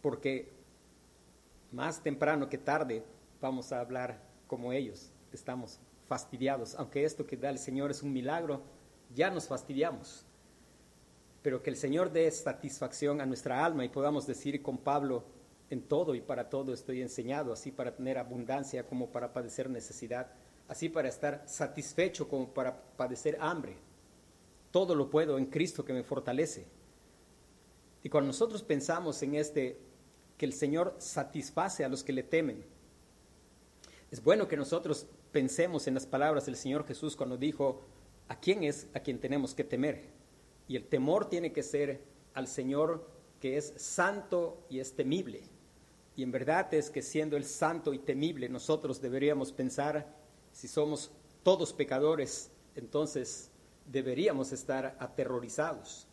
porque 0.00 0.50
más 1.70 2.02
temprano 2.02 2.48
que 2.48 2.58
tarde 2.58 3.04
vamos 3.42 3.72
a 3.72 3.80
hablar 3.80 4.22
como 4.46 4.72
ellos, 4.72 5.12
estamos 5.32 5.78
fastidiados, 6.08 6.76
aunque 6.76 7.04
esto 7.04 7.26
que 7.26 7.36
da 7.36 7.50
el 7.50 7.58
Señor 7.58 7.90
es 7.90 8.02
un 8.02 8.12
milagro, 8.12 8.62
ya 9.14 9.30
nos 9.30 9.46
fastidiamos, 9.46 10.24
pero 11.42 11.62
que 11.62 11.70
el 11.70 11.76
Señor 11.76 12.12
dé 12.12 12.30
satisfacción 12.30 13.20
a 13.20 13.26
nuestra 13.26 13.64
alma 13.64 13.84
y 13.84 13.88
podamos 13.88 14.26
decir 14.26 14.62
con 14.62 14.78
Pablo, 14.78 15.24
en 15.70 15.82
todo 15.82 16.14
y 16.14 16.20
para 16.20 16.50
todo 16.50 16.74
estoy 16.74 17.00
enseñado, 17.00 17.52
así 17.52 17.72
para 17.72 17.94
tener 17.94 18.18
abundancia 18.18 18.86
como 18.86 19.10
para 19.10 19.32
padecer 19.32 19.70
necesidad 19.70 20.32
así 20.72 20.88
para 20.88 21.08
estar 21.08 21.44
satisfecho 21.46 22.28
como 22.28 22.48
para 22.48 22.82
padecer 22.96 23.36
hambre. 23.40 23.76
Todo 24.70 24.94
lo 24.94 25.10
puedo 25.10 25.36
en 25.36 25.46
Cristo 25.46 25.84
que 25.84 25.92
me 25.92 26.02
fortalece. 26.02 26.64
Y 28.02 28.08
cuando 28.08 28.28
nosotros 28.28 28.62
pensamos 28.62 29.22
en 29.22 29.34
este 29.34 29.78
que 30.38 30.46
el 30.46 30.54
Señor 30.54 30.94
satisface 30.98 31.84
a 31.84 31.88
los 31.88 32.02
que 32.02 32.14
le 32.14 32.22
temen. 32.22 32.64
Es 34.10 34.22
bueno 34.22 34.48
que 34.48 34.56
nosotros 34.56 35.06
pensemos 35.30 35.86
en 35.86 35.94
las 35.94 36.06
palabras 36.06 36.46
del 36.46 36.56
Señor 36.56 36.86
Jesús 36.86 37.16
cuando 37.16 37.36
dijo, 37.36 37.82
¿a 38.28 38.40
quién 38.40 38.64
es 38.64 38.88
a 38.94 39.00
quien 39.00 39.20
tenemos 39.20 39.54
que 39.54 39.64
temer? 39.64 40.04
Y 40.68 40.76
el 40.76 40.84
temor 40.86 41.28
tiene 41.28 41.52
que 41.52 41.62
ser 41.62 42.02
al 42.34 42.46
Señor 42.46 43.08
que 43.40 43.56
es 43.56 43.74
santo 43.76 44.64
y 44.70 44.78
es 44.78 44.94
temible. 44.94 45.42
Y 46.14 46.22
en 46.22 46.30
verdad 46.30 46.72
es 46.74 46.90
que 46.90 47.02
siendo 47.02 47.36
el 47.36 47.44
santo 47.44 47.92
y 47.94 47.98
temible, 47.98 48.48
nosotros 48.48 49.00
deberíamos 49.00 49.52
pensar, 49.52 50.14
si 50.52 50.68
somos 50.68 51.10
todos 51.42 51.72
pecadores, 51.72 52.50
entonces 52.76 53.50
deberíamos 53.86 54.52
estar 54.52 54.96
aterrorizados. 55.00 56.06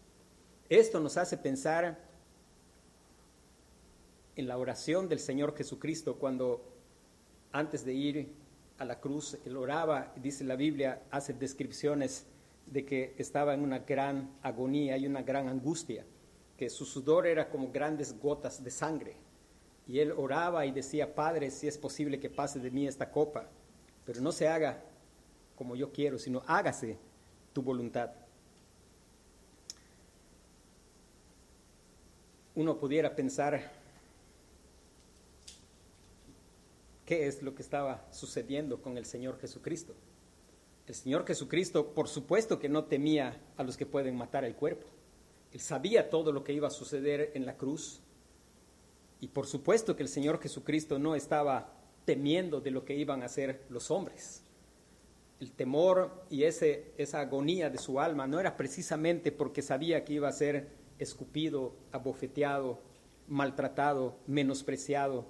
Esto 0.70 1.00
nos 1.00 1.18
hace 1.18 1.38
pensar 1.38 2.00
en 4.36 4.48
la 4.48 4.58
oración 4.58 5.10
del 5.10 5.20
Señor 5.20 5.56
Jesucristo 5.56 6.16
cuando 6.16 6.64
antes 7.52 7.84
de 7.84 7.94
ir 7.94 8.34
a 8.78 8.86
la 8.86 9.00
cruz, 9.00 9.38
él 9.46 9.58
oraba, 9.58 10.14
dice 10.16 10.44
la 10.46 10.56
Biblia, 10.56 11.04
hace 11.12 11.34
descripciones 11.34 12.26
de 12.72 12.86
que 12.86 13.16
estaba 13.18 13.54
en 13.54 13.62
una 13.62 13.80
gran 13.80 14.30
agonía 14.42 14.98
y 14.98 15.08
una 15.08 15.24
gran 15.24 15.48
angustia, 15.50 16.06
que 16.58 16.70
su 16.70 16.86
sudor 16.86 17.26
era 17.26 17.50
como 17.50 17.72
grandes 17.72 18.18
gotas 18.20 18.64
de 18.64 18.70
sangre. 18.70 19.16
Y 19.88 20.00
él 20.00 20.12
oraba 20.12 20.66
y 20.66 20.72
decía, 20.72 21.16
Padre, 21.16 21.50
si 21.50 21.68
es 21.68 21.78
posible 21.78 22.20
que 22.20 22.30
pase 22.30 22.60
de 22.60 22.70
mí 22.70 22.86
esta 22.86 23.10
copa, 23.10 23.48
pero 24.06 24.22
no 24.22 24.32
se 24.32 24.48
haga 24.48 24.84
como 25.56 25.76
yo 25.76 25.92
quiero, 25.92 26.20
sino 26.20 26.44
hágase 26.46 26.98
tu 27.54 27.62
voluntad. 27.62 28.12
Uno 32.56 32.78
pudiera 32.78 33.16
pensar 33.16 33.72
qué 37.06 37.28
es 37.28 37.42
lo 37.42 37.56
que 37.56 37.62
estaba 37.62 38.06
sucediendo 38.12 38.82
con 38.82 38.98
el 38.98 39.06
Señor 39.06 39.40
Jesucristo. 39.40 39.96
El 40.90 40.96
Señor 40.96 41.24
Jesucristo, 41.24 41.94
por 41.94 42.08
supuesto 42.08 42.58
que 42.58 42.68
no 42.68 42.86
temía 42.86 43.40
a 43.58 43.64
los 43.64 43.78
que 43.78 43.86
pueden 43.86 44.18
matar 44.18 44.44
el 44.44 44.56
cuerpo. 44.56 44.88
Él 45.54 45.60
sabía 45.60 46.10
todo 46.10 46.32
lo 46.32 46.44
que 46.44 46.52
iba 46.52 46.68
a 46.68 46.72
suceder 46.72 47.30
en 47.36 47.46
la 47.46 47.58
cruz. 47.58 48.02
Y 49.22 49.28
por 49.28 49.46
supuesto 49.46 49.96
que 49.96 50.02
el 50.02 50.10
Señor 50.10 50.42
Jesucristo 50.42 50.98
no 50.98 51.14
estaba 51.14 51.76
temiendo 52.06 52.60
de 52.60 52.72
lo 52.72 52.86
que 52.86 52.96
iban 52.96 53.22
a 53.22 53.28
hacer 53.28 53.68
los 53.70 53.92
hombres. 53.92 54.42
El 55.40 55.52
temor 55.52 56.26
y 56.32 56.46
ese, 56.46 56.92
esa 56.98 57.20
agonía 57.20 57.70
de 57.70 57.78
su 57.78 58.00
alma 58.00 58.26
no 58.26 58.40
era 58.40 58.58
precisamente 58.58 59.32
porque 59.32 59.62
sabía 59.62 60.04
que 60.04 60.14
iba 60.14 60.28
a 60.28 60.32
ser 60.32 60.70
escupido, 60.98 61.76
abofeteado, 61.92 62.82
maltratado, 63.28 64.18
menospreciado, 64.26 65.28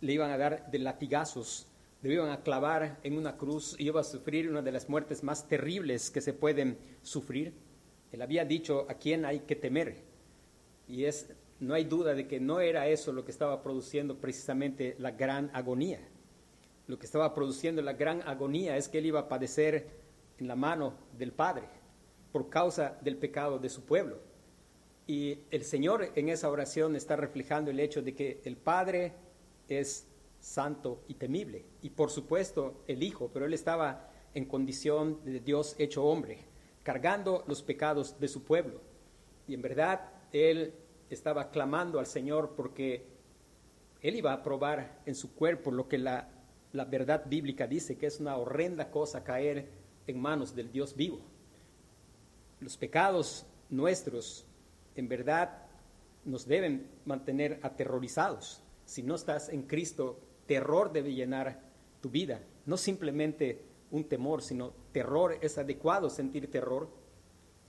le 0.00 0.12
iban 0.12 0.30
a 0.30 0.38
dar 0.38 0.70
de 0.70 0.78
latigazos, 0.78 1.66
le 2.02 2.14
iban 2.14 2.30
a 2.30 2.42
clavar 2.42 2.98
en 3.02 3.16
una 3.16 3.36
cruz 3.36 3.74
y 3.78 3.86
iba 3.86 4.00
a 4.00 4.04
sufrir 4.04 4.48
una 4.48 4.62
de 4.62 4.72
las 4.72 4.88
muertes 4.88 5.22
más 5.22 5.48
terribles 5.48 6.10
que 6.10 6.20
se 6.20 6.32
pueden 6.32 6.78
sufrir. 7.02 7.54
Él 8.12 8.22
había 8.22 8.44
dicho 8.44 8.86
a 8.88 8.94
quién 8.94 9.24
hay 9.24 9.40
que 9.40 9.56
temer. 9.56 10.04
Y 10.86 11.04
es, 11.04 11.32
no 11.58 11.74
hay 11.74 11.84
duda 11.84 12.14
de 12.14 12.26
que 12.26 12.38
no 12.38 12.60
era 12.60 12.88
eso 12.88 13.12
lo 13.12 13.24
que 13.24 13.32
estaba 13.32 13.62
produciendo 13.62 14.18
precisamente 14.18 14.94
la 14.98 15.12
gran 15.12 15.50
agonía. 15.52 16.00
Lo 16.86 16.98
que 16.98 17.06
estaba 17.06 17.34
produciendo 17.34 17.82
la 17.82 17.94
gran 17.94 18.22
agonía 18.22 18.76
es 18.76 18.88
que 18.88 18.98
él 18.98 19.06
iba 19.06 19.20
a 19.20 19.28
padecer 19.28 19.88
en 20.38 20.46
la 20.46 20.54
mano 20.54 20.94
del 21.18 21.32
Padre 21.32 21.64
por 22.30 22.48
causa 22.48 22.98
del 23.00 23.16
pecado 23.16 23.58
de 23.58 23.68
su 23.68 23.84
pueblo. 23.84 24.18
Y 25.06 25.38
el 25.50 25.64
Señor 25.64 26.12
en 26.14 26.28
esa 26.28 26.50
oración 26.50 26.94
está 26.94 27.16
reflejando 27.16 27.70
el 27.70 27.80
hecho 27.80 28.02
de 28.02 28.14
que 28.14 28.40
el 28.44 28.56
Padre 28.56 29.14
es 29.68 30.06
santo 30.46 31.02
y 31.08 31.14
temible. 31.14 31.64
Y 31.82 31.90
por 31.90 32.10
supuesto 32.10 32.84
el 32.86 33.02
Hijo, 33.02 33.30
pero 33.32 33.46
él 33.46 33.52
estaba 33.52 34.08
en 34.32 34.44
condición 34.44 35.20
de 35.24 35.40
Dios 35.40 35.74
hecho 35.78 36.04
hombre, 36.04 36.44
cargando 36.82 37.42
los 37.48 37.62
pecados 37.62 38.20
de 38.20 38.28
su 38.28 38.44
pueblo. 38.44 38.80
Y 39.48 39.54
en 39.54 39.62
verdad 39.62 40.08
él 40.32 40.74
estaba 41.10 41.50
clamando 41.50 41.98
al 41.98 42.06
Señor 42.06 42.54
porque 42.56 43.06
él 44.02 44.14
iba 44.14 44.32
a 44.32 44.42
probar 44.42 45.02
en 45.04 45.16
su 45.16 45.34
cuerpo 45.34 45.72
lo 45.72 45.88
que 45.88 45.98
la, 45.98 46.28
la 46.72 46.84
verdad 46.84 47.24
bíblica 47.26 47.66
dice, 47.66 47.96
que 47.96 48.06
es 48.06 48.20
una 48.20 48.36
horrenda 48.36 48.90
cosa 48.90 49.24
caer 49.24 49.68
en 50.06 50.20
manos 50.20 50.54
del 50.54 50.70
Dios 50.70 50.94
vivo. 50.94 51.18
Los 52.60 52.76
pecados 52.76 53.46
nuestros 53.68 54.46
en 54.94 55.08
verdad 55.08 55.64
nos 56.24 56.46
deben 56.46 56.88
mantener 57.04 57.58
aterrorizados 57.62 58.62
si 58.86 59.02
no 59.02 59.16
estás 59.16 59.50
en 59.50 59.62
Cristo, 59.62 60.18
terror 60.46 60.92
debe 60.92 61.12
llenar 61.12 61.60
tu 62.00 62.10
vida. 62.10 62.40
No 62.64 62.76
simplemente 62.76 63.62
un 63.90 64.04
temor, 64.04 64.42
sino 64.42 64.72
terror. 64.92 65.38
Es 65.40 65.58
adecuado 65.58 66.10
sentir 66.10 66.50
terror. 66.50 66.88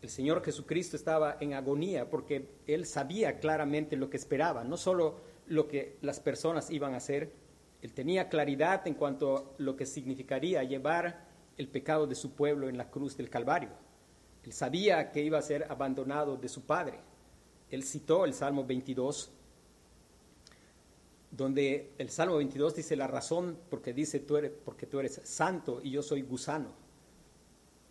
El 0.01 0.09
Señor 0.09 0.43
Jesucristo 0.43 0.95
estaba 0.95 1.37
en 1.39 1.53
agonía 1.53 2.09
porque 2.09 2.47
Él 2.67 2.85
sabía 2.85 3.39
claramente 3.39 3.95
lo 3.95 4.09
que 4.09 4.17
esperaba, 4.17 4.63
no 4.63 4.77
solo 4.77 5.15
lo 5.47 5.67
que 5.67 5.97
las 6.01 6.19
personas 6.19 6.69
iban 6.69 6.93
a 6.93 6.97
hacer, 6.97 7.31
Él 7.81 7.93
tenía 7.93 8.29
claridad 8.29 8.85
en 8.87 8.93
cuanto 8.93 9.37
a 9.37 9.43
lo 9.57 9.75
que 9.75 9.85
significaría 9.85 10.63
llevar 10.63 11.25
el 11.57 11.67
pecado 11.67 12.05
de 12.05 12.15
su 12.15 12.33
pueblo 12.33 12.69
en 12.69 12.77
la 12.77 12.89
cruz 12.91 13.17
del 13.17 13.29
Calvario. 13.29 13.69
Él 14.43 14.53
sabía 14.53 15.11
que 15.11 15.23
iba 15.23 15.37
a 15.37 15.41
ser 15.41 15.65
abandonado 15.69 16.37
de 16.37 16.47
su 16.47 16.65
Padre. 16.65 16.99
Él 17.69 17.83
citó 17.83 18.25
el 18.25 18.33
Salmo 18.33 18.63
22 18.65 19.31
donde 21.31 21.91
el 21.97 22.09
Salmo 22.09 22.37
22 22.37 22.75
dice 22.75 22.95
la 22.95 23.07
razón 23.07 23.57
porque 23.69 23.93
dice 23.93 24.19
tú 24.19 24.37
eres, 24.37 24.51
porque 24.63 24.85
tú 24.85 24.99
eres 24.99 25.21
santo 25.23 25.81
y 25.83 25.91
yo 25.91 26.01
soy 26.01 26.21
gusano. 26.21 26.69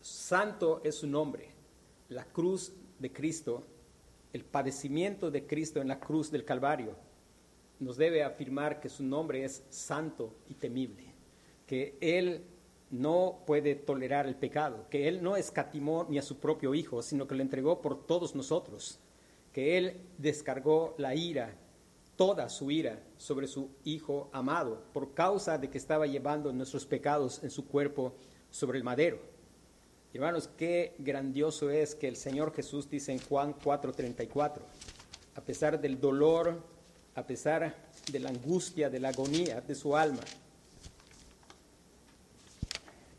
Santo 0.00 0.80
es 0.84 0.94
su 0.94 1.06
nombre. 1.06 1.50
La 2.08 2.24
cruz 2.24 2.72
de 2.98 3.12
Cristo, 3.12 3.64
el 4.32 4.44
padecimiento 4.44 5.30
de 5.30 5.46
Cristo 5.46 5.80
en 5.80 5.88
la 5.88 6.00
cruz 6.00 6.30
del 6.30 6.44
Calvario, 6.44 6.96
nos 7.78 7.96
debe 7.96 8.22
afirmar 8.22 8.80
que 8.80 8.88
su 8.88 9.02
nombre 9.02 9.44
es 9.44 9.64
santo 9.68 10.34
y 10.48 10.54
temible, 10.54 11.12
que 11.66 11.96
Él 12.00 12.42
no 12.90 13.42
puede 13.46 13.74
tolerar 13.74 14.26
el 14.26 14.36
pecado, 14.36 14.86
que 14.88 15.08
Él 15.08 15.22
no 15.22 15.36
escatimó 15.36 16.06
ni 16.08 16.18
a 16.18 16.22
su 16.22 16.38
propio 16.38 16.74
Hijo, 16.74 17.02
sino 17.02 17.26
que 17.26 17.34
lo 17.34 17.42
entregó 17.42 17.82
por 17.82 18.06
todos 18.06 18.34
nosotros, 18.34 18.98
que 19.52 19.76
Él 19.76 20.00
descargó 20.16 20.94
la 20.96 21.14
ira 21.14 21.54
toda 22.16 22.48
su 22.48 22.70
ira 22.70 22.98
sobre 23.18 23.46
su 23.46 23.70
Hijo 23.84 24.30
amado, 24.32 24.82
por 24.92 25.14
causa 25.14 25.58
de 25.58 25.70
que 25.70 25.78
estaba 25.78 26.06
llevando 26.06 26.52
nuestros 26.52 26.86
pecados 26.86 27.42
en 27.42 27.50
su 27.50 27.66
cuerpo 27.66 28.14
sobre 28.50 28.78
el 28.78 28.84
madero. 28.84 29.20
Hermanos, 30.12 30.48
qué 30.56 30.94
grandioso 30.98 31.70
es 31.70 31.94
que 31.94 32.08
el 32.08 32.16
Señor 32.16 32.54
Jesús 32.54 32.88
dice 32.88 33.12
en 33.12 33.18
Juan 33.20 33.54
4:34, 33.54 34.62
a 35.34 35.40
pesar 35.42 35.78
del 35.78 36.00
dolor, 36.00 36.62
a 37.14 37.26
pesar 37.26 37.76
de 38.10 38.18
la 38.18 38.30
angustia, 38.30 38.88
de 38.88 38.98
la 38.98 39.10
agonía 39.10 39.60
de 39.60 39.74
su 39.74 39.94
alma, 39.94 40.22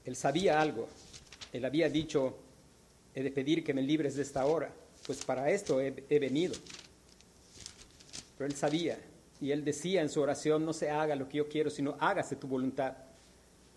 él 0.06 0.16
sabía 0.16 0.60
algo, 0.60 0.88
él 1.54 1.66
había 1.66 1.90
dicho, 1.90 2.38
he 3.14 3.22
de 3.22 3.32
pedir 3.32 3.64
que 3.64 3.74
me 3.74 3.84
libres 3.84 4.16
de 4.16 4.24
esta 4.24 4.46
hora, 4.46 4.74
pues 5.06 5.24
para 5.24 5.52
esto 5.52 5.80
he, 5.80 6.04
he 6.10 6.18
venido. 6.18 6.56
Pero 8.38 8.48
él 8.48 8.56
sabía 8.56 9.00
y 9.40 9.52
él 9.52 9.64
decía 9.64 10.02
en 10.02 10.10
su 10.10 10.22
oración, 10.22 10.66
no 10.66 10.74
se 10.74 10.90
haga 10.90 11.16
lo 11.16 11.30
que 11.30 11.38
yo 11.38 11.48
quiero, 11.48 11.70
sino 11.70 11.96
hágase 12.00 12.36
tu 12.36 12.48
voluntad. 12.48 12.98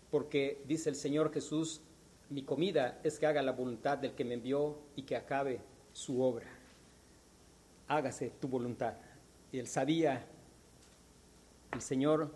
Porque 0.09 0.61
dice 0.65 0.89
el 0.89 0.95
Señor 0.95 1.33
Jesús, 1.33 1.81
mi 2.29 2.43
comida 2.43 2.99
es 3.03 3.19
que 3.19 3.27
haga 3.27 3.41
la 3.41 3.51
voluntad 3.51 3.97
del 3.97 4.13
que 4.13 4.25
me 4.25 4.35
envió 4.35 4.77
y 4.95 5.03
que 5.03 5.15
acabe 5.15 5.61
su 5.93 6.21
obra. 6.21 6.47
Hágase 7.87 8.31
tu 8.39 8.47
voluntad. 8.47 8.95
Y 9.51 9.59
él 9.59 9.67
sabía, 9.67 10.25
el 11.71 11.81
Señor 11.81 12.33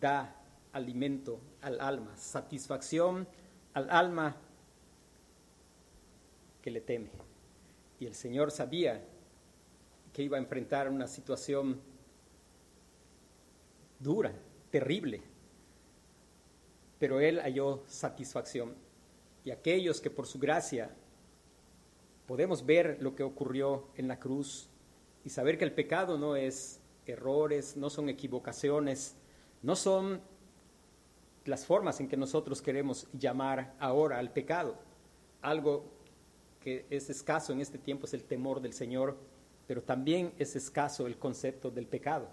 da 0.00 0.36
alimento 0.72 1.40
al 1.62 1.80
alma, 1.80 2.16
satisfacción 2.16 3.26
al 3.74 3.90
alma 3.90 4.36
que 6.62 6.70
le 6.70 6.80
teme. 6.80 7.10
Y 8.00 8.06
el 8.06 8.14
Señor 8.14 8.50
sabía 8.50 9.02
que 10.18 10.24
iba 10.24 10.36
a 10.36 10.40
enfrentar 10.40 10.90
una 10.90 11.06
situación 11.06 11.80
dura, 14.00 14.32
terrible, 14.68 15.22
pero 16.98 17.20
él 17.20 17.38
halló 17.38 17.84
satisfacción. 17.86 18.74
Y 19.44 19.52
aquellos 19.52 20.00
que 20.00 20.10
por 20.10 20.26
su 20.26 20.40
gracia 20.40 20.90
podemos 22.26 22.66
ver 22.66 22.98
lo 23.00 23.14
que 23.14 23.22
ocurrió 23.22 23.90
en 23.94 24.08
la 24.08 24.18
cruz 24.18 24.68
y 25.24 25.30
saber 25.30 25.56
que 25.56 25.64
el 25.64 25.72
pecado 25.72 26.18
no 26.18 26.34
es 26.34 26.80
errores, 27.06 27.76
no 27.76 27.88
son 27.88 28.08
equivocaciones, 28.08 29.14
no 29.62 29.76
son 29.76 30.20
las 31.44 31.64
formas 31.64 32.00
en 32.00 32.08
que 32.08 32.16
nosotros 32.16 32.60
queremos 32.60 33.06
llamar 33.12 33.72
ahora 33.78 34.18
al 34.18 34.32
pecado. 34.32 34.80
Algo 35.42 35.84
que 36.58 36.86
es 36.90 37.08
escaso 37.08 37.52
en 37.52 37.60
este 37.60 37.78
tiempo 37.78 38.06
es 38.06 38.14
el 38.14 38.24
temor 38.24 38.60
del 38.60 38.72
Señor 38.72 39.37
pero 39.68 39.82
también 39.82 40.32
es 40.38 40.56
escaso 40.56 41.06
el 41.06 41.18
concepto 41.18 41.70
del 41.70 41.86
pecado. 41.86 42.26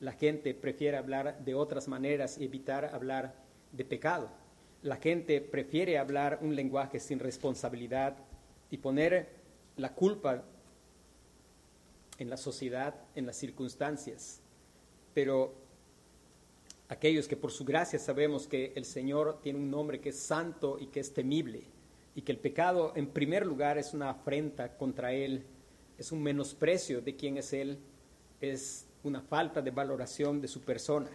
La 0.00 0.12
gente 0.12 0.52
prefiere 0.52 0.96
hablar 0.96 1.42
de 1.44 1.54
otras 1.54 1.86
maneras 1.86 2.36
y 2.38 2.44
evitar 2.44 2.86
hablar 2.86 3.36
de 3.70 3.84
pecado. 3.84 4.28
La 4.82 4.96
gente 4.96 5.40
prefiere 5.40 5.96
hablar 5.96 6.40
un 6.42 6.56
lenguaje 6.56 6.98
sin 6.98 7.20
responsabilidad 7.20 8.16
y 8.68 8.78
poner 8.78 9.28
la 9.76 9.94
culpa 9.94 10.42
en 12.18 12.28
la 12.28 12.36
sociedad, 12.36 12.96
en 13.14 13.26
las 13.26 13.36
circunstancias. 13.36 14.40
Pero 15.14 15.54
aquellos 16.88 17.28
que 17.28 17.36
por 17.36 17.52
su 17.52 17.64
gracia 17.64 18.00
sabemos 18.00 18.48
que 18.48 18.72
el 18.74 18.84
Señor 18.84 19.40
tiene 19.40 19.60
un 19.60 19.70
nombre 19.70 20.00
que 20.00 20.08
es 20.08 20.18
santo 20.18 20.78
y 20.80 20.88
que 20.88 20.98
es 20.98 21.14
temible, 21.14 21.62
y 22.16 22.22
que 22.22 22.32
el 22.32 22.38
pecado 22.38 22.92
en 22.96 23.06
primer 23.06 23.46
lugar 23.46 23.78
es 23.78 23.94
una 23.94 24.10
afrenta 24.10 24.76
contra 24.76 25.12
Él, 25.12 25.46
es 25.98 26.12
un 26.12 26.22
menosprecio 26.22 27.00
de 27.00 27.16
quién 27.16 27.36
es 27.36 27.52
Él, 27.52 27.78
es 28.40 28.86
una 29.02 29.20
falta 29.20 29.62
de 29.62 29.70
valoración 29.70 30.40
de 30.40 30.48
su 30.48 30.60
persona. 30.60 31.10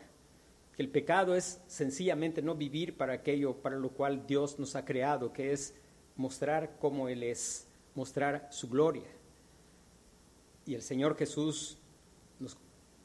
Que 0.75 0.83
el 0.83 0.89
pecado 0.89 1.35
es 1.35 1.61
sencillamente 1.67 2.41
no 2.41 2.55
vivir 2.55 2.95
para 2.95 3.13
aquello 3.13 3.55
para 3.55 3.77
lo 3.77 3.89
cual 3.89 4.25
Dios 4.27 4.59
nos 4.59 4.75
ha 4.75 4.85
creado, 4.85 5.33
que 5.33 5.51
es 5.51 5.73
mostrar 6.15 6.77
cómo 6.79 7.09
Él 7.09 7.23
es, 7.23 7.67
mostrar 7.95 8.47
su 8.51 8.69
gloria. 8.69 9.07
Y 10.65 10.75
el 10.75 10.81
Señor 10.81 11.17
Jesús 11.17 11.77
nos, 12.39 12.57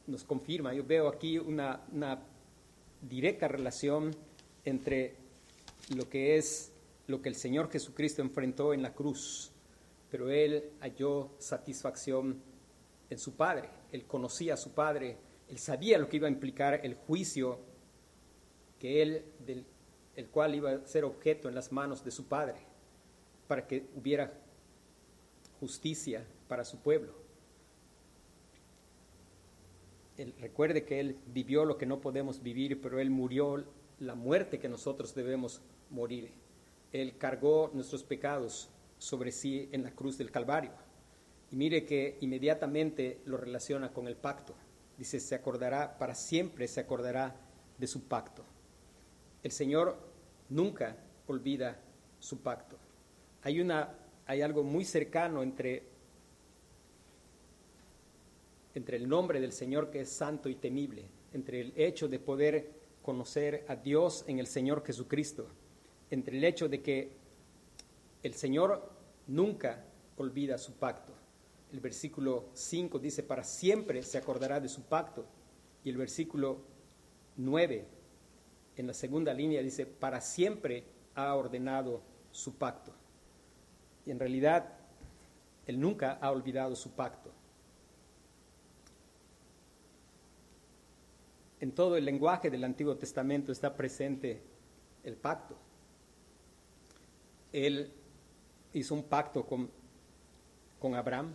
nos 0.06 0.24
confirma, 0.24 0.74
yo 0.74 0.84
veo 0.84 1.08
aquí 1.08 1.38
una, 1.38 1.80
una 1.92 2.20
directa 3.00 3.48
relación 3.48 4.14
entre 4.64 5.14
lo 5.94 6.08
que 6.08 6.36
es 6.36 6.72
lo 7.06 7.20
que 7.20 7.28
el 7.28 7.34
Señor 7.34 7.70
Jesucristo 7.70 8.22
enfrentó 8.22 8.72
en 8.72 8.82
la 8.82 8.94
cruz, 8.94 9.51
pero 10.12 10.30
Él 10.30 10.72
halló 10.80 11.30
satisfacción 11.38 12.38
en 13.08 13.18
su 13.18 13.34
Padre, 13.34 13.70
Él 13.90 14.04
conocía 14.04 14.54
a 14.54 14.58
su 14.58 14.72
Padre, 14.72 15.16
Él 15.48 15.58
sabía 15.58 15.96
lo 15.96 16.06
que 16.06 16.18
iba 16.18 16.28
a 16.28 16.30
implicar 16.30 16.80
el 16.84 16.94
juicio 16.94 17.58
que 18.78 19.00
Él, 19.00 19.24
del 19.46 19.64
el 20.14 20.28
cual 20.28 20.54
iba 20.54 20.72
a 20.72 20.86
ser 20.86 21.04
objeto 21.04 21.48
en 21.48 21.54
las 21.54 21.72
manos 21.72 22.04
de 22.04 22.10
su 22.10 22.26
Padre, 22.26 22.58
para 23.48 23.66
que 23.66 23.88
hubiera 23.96 24.34
justicia 25.58 26.26
para 26.46 26.66
su 26.66 26.80
pueblo. 26.80 27.14
Él, 30.18 30.34
recuerde 30.38 30.84
que 30.84 31.00
Él 31.00 31.16
vivió 31.28 31.64
lo 31.64 31.78
que 31.78 31.86
no 31.86 32.02
podemos 32.02 32.42
vivir, 32.42 32.82
pero 32.82 33.00
Él 33.00 33.08
murió 33.08 33.64
la 33.98 34.14
muerte 34.14 34.58
que 34.58 34.68
nosotros 34.68 35.14
debemos 35.14 35.62
morir. 35.88 36.32
Él 36.92 37.16
cargó 37.16 37.70
nuestros 37.72 38.04
pecados 38.04 38.68
sobre 39.02 39.32
sí 39.32 39.68
en 39.72 39.82
la 39.82 39.90
cruz 39.90 40.16
del 40.16 40.30
Calvario. 40.30 40.70
Y 41.50 41.56
mire 41.56 41.84
que 41.84 42.18
inmediatamente 42.20 43.20
lo 43.24 43.36
relaciona 43.36 43.92
con 43.92 44.06
el 44.06 44.14
pacto. 44.14 44.54
Dice, 44.96 45.18
se 45.18 45.34
acordará, 45.34 45.98
para 45.98 46.14
siempre 46.14 46.68
se 46.68 46.78
acordará 46.78 47.34
de 47.78 47.86
su 47.88 48.04
pacto. 48.04 48.44
El 49.42 49.50
Señor 49.50 49.98
nunca 50.48 50.96
olvida 51.26 51.80
su 52.20 52.42
pacto. 52.42 52.78
Hay, 53.42 53.60
una, 53.60 53.92
hay 54.24 54.40
algo 54.40 54.62
muy 54.62 54.84
cercano 54.84 55.42
entre 55.42 55.90
entre 58.74 58.96
el 58.96 59.06
nombre 59.06 59.38
del 59.38 59.52
Señor 59.52 59.90
que 59.90 60.00
es 60.00 60.08
santo 60.08 60.48
y 60.48 60.54
temible, 60.54 61.04
entre 61.34 61.60
el 61.60 61.74
hecho 61.76 62.08
de 62.08 62.18
poder 62.18 62.70
conocer 63.02 63.66
a 63.68 63.76
Dios 63.76 64.24
en 64.26 64.38
el 64.38 64.46
Señor 64.46 64.82
Jesucristo, 64.82 65.46
entre 66.10 66.38
el 66.38 66.44
hecho 66.44 66.70
de 66.70 66.80
que 66.80 67.12
el 68.22 68.32
Señor 68.32 68.91
nunca 69.26 69.84
olvida 70.16 70.58
su 70.58 70.74
pacto. 70.74 71.12
El 71.72 71.80
versículo 71.80 72.48
5 72.52 72.98
dice, 72.98 73.22
para 73.22 73.44
siempre 73.44 74.02
se 74.02 74.18
acordará 74.18 74.60
de 74.60 74.68
su 74.68 74.82
pacto. 74.82 75.24
Y 75.84 75.90
el 75.90 75.96
versículo 75.96 76.58
9, 77.36 77.86
en 78.76 78.86
la 78.86 78.94
segunda 78.94 79.32
línea, 79.32 79.62
dice, 79.62 79.86
para 79.86 80.20
siempre 80.20 80.84
ha 81.14 81.34
ordenado 81.34 82.02
su 82.30 82.54
pacto. 82.54 82.92
Y 84.04 84.10
en 84.10 84.18
realidad, 84.18 84.74
Él 85.66 85.80
nunca 85.80 86.12
ha 86.20 86.30
olvidado 86.30 86.76
su 86.76 86.90
pacto. 86.90 87.32
en 91.62 91.70
todo 91.70 91.96
el 91.96 92.04
lenguaje 92.04 92.50
del 92.50 92.64
Antiguo 92.64 92.96
Testamento 92.96 93.52
está 93.52 93.76
presente 93.76 94.42
el 95.04 95.14
pacto. 95.14 95.56
Él 97.52 97.92
hizo 98.72 98.94
un 98.94 99.04
pacto 99.04 99.44
con, 99.44 99.70
con 100.78 100.94
Abraham 100.94 101.34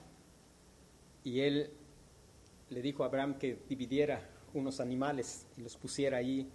y 1.23 1.41
él 1.41 1.71
le 2.69 2.81
dijo 2.81 3.03
a 3.03 3.07
Abraham 3.07 3.37
que 3.37 3.59
dividiera 3.67 4.29
unos 4.53 4.79
animales 4.79 5.45
y 5.57 5.61
los 5.61 5.77
pusiera 5.77 6.17
ahí. 6.17 6.49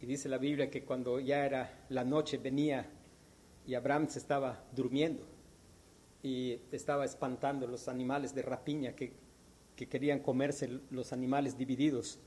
Y 0.00 0.06
dice 0.06 0.28
la 0.28 0.38
Biblia 0.38 0.70
que 0.70 0.84
cuando 0.84 1.20
ya 1.20 1.44
era 1.44 1.84
la 1.88 2.04
noche 2.04 2.38
venía 2.38 2.86
y 3.66 3.74
Abraham 3.74 4.08
se 4.08 4.18
estaba 4.18 4.64
durmiendo 4.74 5.24
y 6.22 6.60
estaba 6.72 7.04
espantando 7.04 7.66
los 7.66 7.88
animales 7.88 8.34
de 8.34 8.42
rapiña 8.42 8.92
que, 8.94 9.12
que 9.74 9.88
querían 9.88 10.20
comerse 10.20 10.80
los 10.90 11.12
animales 11.12 11.56
divididos 11.56 12.18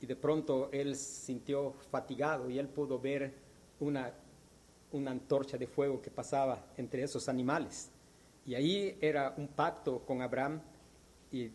y 0.00 0.06
de 0.06 0.16
pronto 0.16 0.70
él 0.72 0.94
sintió 0.94 1.72
fatigado 1.90 2.50
y 2.50 2.58
él 2.58 2.68
pudo 2.68 2.98
ver 2.98 3.34
una, 3.80 4.12
una 4.96 5.10
antorcha 5.10 5.56
de 5.56 5.66
fuego 5.66 6.00
que 6.00 6.10
pasaba 6.10 6.66
entre 6.76 7.02
esos 7.02 7.28
animales. 7.28 7.90
Y 8.44 8.54
ahí 8.54 8.96
era 9.00 9.34
un 9.36 9.48
pacto 9.48 10.00
con 10.00 10.22
Abraham 10.22 10.60
y 11.30 11.50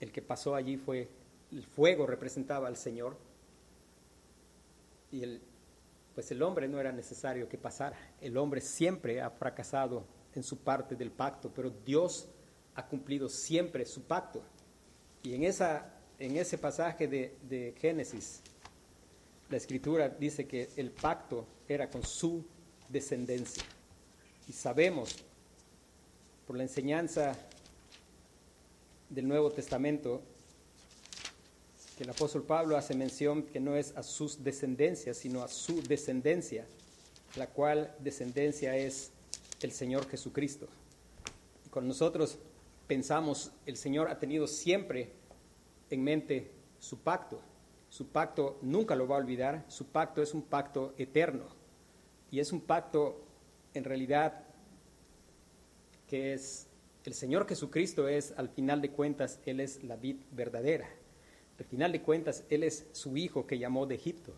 el 0.00 0.12
que 0.12 0.22
pasó 0.22 0.54
allí 0.54 0.76
fue 0.76 1.08
el 1.50 1.64
fuego 1.66 2.06
representaba 2.06 2.66
al 2.66 2.76
Señor 2.76 3.16
y 5.10 5.22
el, 5.22 5.42
pues 6.14 6.30
el 6.30 6.42
hombre 6.42 6.66
no 6.66 6.80
era 6.80 6.92
necesario 6.92 7.48
que 7.48 7.58
pasara. 7.58 7.96
El 8.20 8.36
hombre 8.38 8.60
siempre 8.60 9.20
ha 9.20 9.30
fracasado 9.30 10.04
en 10.34 10.42
su 10.42 10.58
parte 10.58 10.96
del 10.96 11.10
pacto, 11.10 11.50
pero 11.54 11.70
Dios 11.70 12.28
ha 12.74 12.86
cumplido 12.86 13.28
siempre 13.28 13.84
su 13.84 14.02
pacto. 14.04 14.42
Y 15.22 15.34
en 15.34 15.44
esa 15.44 15.92
en 16.22 16.36
ese 16.36 16.56
pasaje 16.56 17.08
de, 17.08 17.74
Génesis, 17.80 18.42
la 19.50 19.56
escritura 19.56 20.08
dice 20.08 20.46
que 20.46 20.68
el 20.76 20.92
pacto 20.92 21.44
era 21.66 21.90
con 21.90 22.04
su 22.04 22.44
descendencia. 22.92 23.64
Y 24.48 24.52
sabemos 24.52 25.16
por 26.46 26.56
la 26.56 26.62
enseñanza 26.62 27.34
del 29.08 29.26
Nuevo 29.26 29.50
Testamento 29.50 30.22
que 31.96 32.04
el 32.04 32.10
apóstol 32.10 32.42
Pablo 32.42 32.76
hace 32.76 32.94
mención 32.94 33.42
que 33.42 33.60
no 33.60 33.76
es 33.76 33.96
a 33.96 34.02
sus 34.02 34.44
descendencias, 34.44 35.16
sino 35.16 35.42
a 35.42 35.48
su 35.48 35.82
descendencia, 35.82 36.66
la 37.36 37.46
cual 37.46 37.94
descendencia 38.00 38.76
es 38.76 39.10
el 39.60 39.72
Señor 39.72 40.08
Jesucristo. 40.08 40.66
Y 41.66 41.68
con 41.68 41.86
nosotros 41.86 42.38
pensamos, 42.86 43.52
el 43.66 43.76
Señor 43.76 44.08
ha 44.08 44.18
tenido 44.18 44.46
siempre 44.46 45.12
en 45.90 46.02
mente 46.02 46.50
su 46.80 46.98
pacto. 46.98 47.40
Su 47.90 48.08
pacto 48.08 48.58
nunca 48.62 48.96
lo 48.96 49.06
va 49.06 49.16
a 49.16 49.18
olvidar, 49.18 49.64
su 49.68 49.86
pacto 49.86 50.22
es 50.22 50.32
un 50.32 50.42
pacto 50.42 50.94
eterno 50.96 51.61
y 52.32 52.40
es 52.40 52.50
un 52.50 52.62
pacto 52.62 53.20
en 53.74 53.84
realidad 53.84 54.42
que 56.08 56.32
es 56.32 56.66
el 57.04 57.14
Señor 57.14 57.46
Jesucristo 57.46 58.08
es 58.08 58.32
al 58.36 58.48
final 58.48 58.80
de 58.80 58.90
cuentas 58.90 59.38
él 59.46 59.60
es 59.60 59.84
la 59.84 59.96
vid 59.96 60.16
verdadera. 60.32 60.88
Al 61.58 61.64
final 61.66 61.92
de 61.92 62.00
cuentas 62.02 62.44
él 62.48 62.64
es 62.64 62.86
su 62.92 63.16
hijo 63.16 63.46
que 63.46 63.58
llamó 63.58 63.86
de 63.86 63.96
Egipto. 63.96 64.32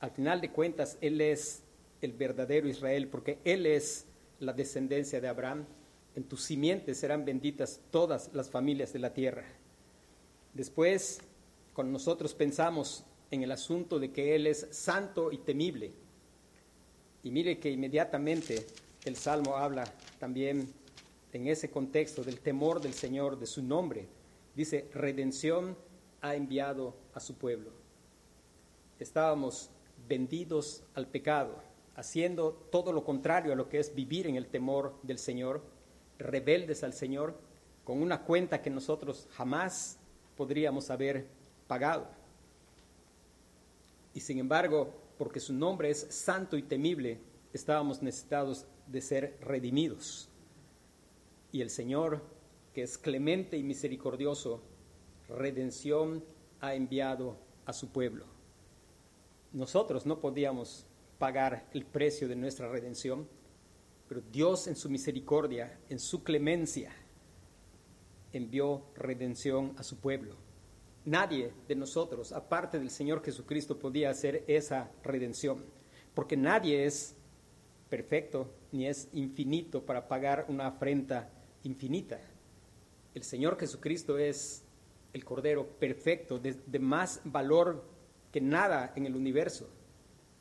Al 0.00 0.10
final 0.10 0.40
de 0.40 0.50
cuentas 0.50 0.96
él 1.00 1.20
es 1.20 1.62
el 2.00 2.12
verdadero 2.12 2.66
Israel 2.66 3.08
porque 3.08 3.38
él 3.44 3.66
es 3.66 4.06
la 4.40 4.52
descendencia 4.52 5.20
de 5.20 5.28
Abraham. 5.28 5.66
En 6.16 6.24
tus 6.24 6.42
simientes 6.42 6.98
serán 6.98 7.24
benditas 7.24 7.80
todas 7.90 8.30
las 8.32 8.48
familias 8.48 8.92
de 8.92 9.00
la 9.00 9.12
tierra. 9.12 9.44
Después, 10.54 11.20
con 11.74 11.92
nosotros 11.92 12.34
pensamos 12.34 13.04
en 13.30 13.42
el 13.42 13.50
asunto 13.50 13.98
de 13.98 14.12
que 14.12 14.36
Él 14.36 14.46
es 14.46 14.68
santo 14.70 15.32
y 15.32 15.38
temible. 15.38 15.92
Y 17.24 17.30
mire 17.30 17.58
que 17.58 17.70
inmediatamente 17.70 18.66
el 19.04 19.16
Salmo 19.16 19.56
habla 19.56 19.84
también 20.20 20.72
en 21.32 21.48
ese 21.48 21.70
contexto 21.70 22.22
del 22.22 22.38
temor 22.38 22.80
del 22.80 22.92
Señor, 22.92 23.38
de 23.38 23.46
su 23.46 23.62
nombre. 23.62 24.06
Dice, 24.54 24.88
redención 24.92 25.76
ha 26.20 26.34
enviado 26.34 26.94
a 27.14 27.20
su 27.20 27.34
pueblo. 27.34 27.70
Estábamos 29.00 29.70
vendidos 30.06 30.84
al 30.94 31.06
pecado, 31.06 31.56
haciendo 31.96 32.52
todo 32.70 32.92
lo 32.92 33.04
contrario 33.04 33.52
a 33.52 33.56
lo 33.56 33.70
que 33.70 33.78
es 33.78 33.94
vivir 33.94 34.26
en 34.26 34.36
el 34.36 34.46
temor 34.46 34.94
del 35.02 35.18
Señor, 35.18 35.62
rebeldes 36.18 36.84
al 36.84 36.92
Señor, 36.92 37.38
con 37.84 38.02
una 38.02 38.22
cuenta 38.22 38.60
que 38.60 38.70
nosotros 38.70 39.28
jamás 39.32 39.98
podríamos 40.36 40.90
haber 40.90 41.26
pagado. 41.66 42.06
Y 44.12 44.20
sin 44.20 44.38
embargo, 44.38 44.92
porque 45.18 45.40
su 45.40 45.52
nombre 45.52 45.90
es 45.90 46.06
santo 46.10 46.56
y 46.56 46.62
temible, 46.62 47.20
estábamos 47.52 48.02
necesitados 48.02 48.66
de 48.86 49.00
ser 49.00 49.38
redimidos. 49.40 50.28
Y 51.52 51.60
el 51.60 51.70
Señor, 51.70 52.22
que 52.72 52.82
es 52.82 52.98
clemente 52.98 53.56
y 53.56 53.62
misericordioso, 53.62 54.62
redención 55.28 56.24
ha 56.60 56.74
enviado 56.74 57.38
a 57.64 57.72
su 57.72 57.90
pueblo. 57.90 58.26
Nosotros 59.52 60.04
no 60.04 60.20
podíamos 60.20 60.86
pagar 61.18 61.68
el 61.72 61.86
precio 61.86 62.26
de 62.26 62.36
nuestra 62.36 62.68
redención, 62.68 63.28
pero 64.08 64.20
Dios 64.32 64.66
en 64.66 64.76
su 64.76 64.90
misericordia, 64.90 65.78
en 65.88 65.98
su 65.98 66.24
clemencia, 66.24 66.92
envió 68.32 68.82
redención 68.96 69.74
a 69.78 69.82
su 69.82 69.98
pueblo. 69.98 70.43
Nadie 71.04 71.52
de 71.68 71.74
nosotros, 71.74 72.32
aparte 72.32 72.78
del 72.78 72.90
Señor 72.90 73.22
Jesucristo, 73.22 73.78
podía 73.78 74.08
hacer 74.08 74.42
esa 74.46 74.90
redención, 75.02 75.62
porque 76.14 76.36
nadie 76.36 76.86
es 76.86 77.14
perfecto 77.90 78.50
ni 78.72 78.86
es 78.86 79.08
infinito 79.12 79.84
para 79.84 80.08
pagar 80.08 80.46
una 80.48 80.66
afrenta 80.66 81.30
infinita. 81.62 82.20
El 83.14 83.22
Señor 83.22 83.58
Jesucristo 83.58 84.18
es 84.18 84.64
el 85.12 85.24
Cordero 85.24 85.66
perfecto, 85.78 86.38
de, 86.38 86.54
de 86.66 86.78
más 86.78 87.20
valor 87.24 87.84
que 88.32 88.40
nada 88.40 88.92
en 88.96 89.06
el 89.06 89.14
universo. 89.14 89.68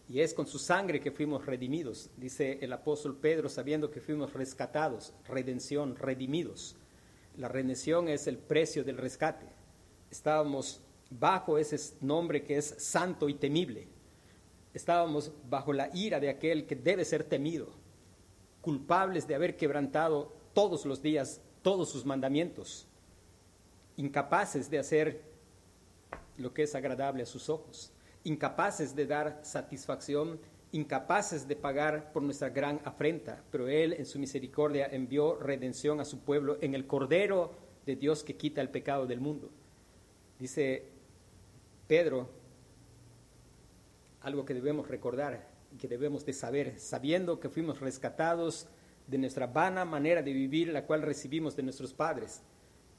Y 0.08 0.22
es 0.22 0.34
con 0.34 0.48
su 0.48 0.60
sangre 0.60 1.00
que 1.00 1.12
fuimos 1.12 1.46
redimidos, 1.46 2.10
dice 2.18 2.60
el 2.62 2.74
apóstol 2.74 3.18
Pedro, 3.18 3.50
sabiendo 3.50 3.92
que 3.92 4.02
fuimos 4.02 4.34
rescatados, 4.34 5.14
redención, 5.28 5.96
redimidos. 5.96 6.76
La 7.38 7.50
redención 7.50 8.08
es 8.08 8.28
el 8.28 8.38
precio 8.38 8.84
del 8.84 8.98
rescate. 8.98 9.53
Estábamos 10.14 10.80
bajo 11.10 11.58
ese 11.58 11.96
nombre 12.00 12.44
que 12.44 12.58
es 12.58 12.76
santo 12.78 13.30
y 13.30 13.34
temible. 13.34 13.88
Estábamos 14.72 15.32
bajo 15.50 15.74
la 15.74 15.90
ira 15.92 16.20
de 16.20 16.30
aquel 16.30 16.68
que 16.68 16.76
debe 16.76 17.04
ser 17.04 17.24
temido, 17.24 17.70
culpables 18.62 19.28
de 19.28 19.34
haber 19.34 19.58
quebrantado 19.58 20.32
todos 20.54 20.86
los 20.86 21.02
días 21.02 21.42
todos 21.64 21.90
sus 21.90 22.06
mandamientos, 22.06 22.86
incapaces 23.98 24.70
de 24.70 24.78
hacer 24.78 25.24
lo 26.38 26.54
que 26.54 26.62
es 26.62 26.76
agradable 26.76 27.24
a 27.24 27.26
sus 27.26 27.50
ojos, 27.50 27.92
incapaces 28.24 28.96
de 28.96 29.08
dar 29.08 29.40
satisfacción, 29.42 30.40
incapaces 30.74 31.48
de 31.48 31.56
pagar 31.56 32.14
por 32.14 32.22
nuestra 32.22 32.50
gran 32.50 32.80
afrenta, 32.86 33.42
pero 33.50 33.68
Él 33.68 33.94
en 33.94 34.06
su 34.06 34.20
misericordia 34.20 34.86
envió 34.86 35.38
redención 35.38 36.00
a 36.00 36.06
su 36.06 36.20
pueblo 36.20 36.60
en 36.62 36.76
el 36.76 36.86
Cordero 36.86 37.56
de 37.88 37.96
Dios 37.96 38.24
que 38.24 38.38
quita 38.38 38.62
el 38.62 38.70
pecado 38.70 39.08
del 39.08 39.20
mundo. 39.20 39.50
Dice 40.44 40.84
Pedro, 41.88 42.28
algo 44.20 44.44
que 44.44 44.54
debemos 44.54 44.90
recordar, 44.90 45.48
que 45.80 45.88
debemos 45.88 46.26
de 46.26 46.34
saber, 46.34 46.82
sabiendo 46.82 47.40
que 47.40 47.48
fuimos 47.48 47.80
rescatados 47.80 48.68
de 49.08 49.20
nuestra 49.20 49.48
vana 49.48 49.86
manera 49.86 50.22
de 50.22 50.34
vivir, 50.34 50.68
la 50.68 50.86
cual 50.86 51.02
recibimos 51.02 51.56
de 51.56 51.64
nuestros 51.64 51.94
padres, 51.94 52.42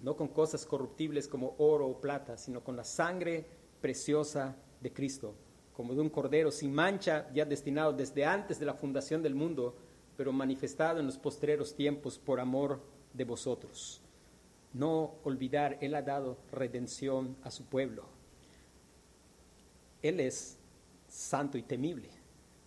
no 0.00 0.16
con 0.16 0.28
cosas 0.28 0.64
corruptibles 0.64 1.28
como 1.28 1.54
oro 1.58 1.86
o 1.86 2.00
plata, 2.00 2.38
sino 2.38 2.64
con 2.64 2.76
la 2.76 2.84
sangre 2.84 3.44
preciosa 3.82 4.56
de 4.80 4.94
Cristo, 4.94 5.34
como 5.74 5.92
de 5.92 6.00
un 6.00 6.08
cordero 6.08 6.50
sin 6.50 6.72
mancha, 6.72 7.30
ya 7.34 7.44
destinado 7.44 7.92
desde 7.92 8.24
antes 8.24 8.58
de 8.58 8.64
la 8.64 8.72
fundación 8.72 9.22
del 9.22 9.34
mundo, 9.34 9.76
pero 10.16 10.32
manifestado 10.32 10.98
en 10.98 11.04
los 11.04 11.18
postreros 11.18 11.76
tiempos 11.76 12.18
por 12.18 12.40
amor 12.40 12.80
de 13.12 13.24
vosotros. 13.24 14.00
No 14.74 15.14
olvidar, 15.24 15.78
Él 15.80 15.94
ha 15.94 16.02
dado 16.02 16.36
redención 16.52 17.36
a 17.42 17.50
su 17.50 17.64
pueblo. 17.64 18.04
Él 20.02 20.20
es 20.20 20.58
santo 21.08 21.56
y 21.56 21.62
temible. 21.62 22.10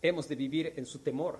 Hemos 0.01 0.27
de 0.27 0.35
vivir 0.35 0.73
en 0.75 0.85
su 0.85 0.99
temor 0.99 1.39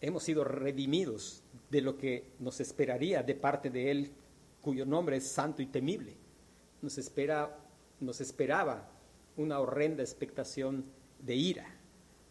hemos 0.00 0.22
sido 0.22 0.44
redimidos 0.44 1.42
de 1.70 1.80
lo 1.82 1.96
que 1.96 2.24
nos 2.38 2.60
esperaría 2.60 3.22
de 3.22 3.34
parte 3.34 3.70
de 3.70 3.90
Él, 3.90 4.12
cuyo 4.60 4.84
nombre 4.84 5.16
es 5.16 5.26
santo 5.26 5.62
y 5.62 5.66
temible. 5.66 6.16
Nos, 6.82 6.98
espera, 6.98 7.56
nos 8.00 8.20
esperaba 8.20 8.88
una 9.36 9.60
horrenda 9.60 10.02
expectación 10.02 10.84
de 11.20 11.34
ira, 11.34 11.66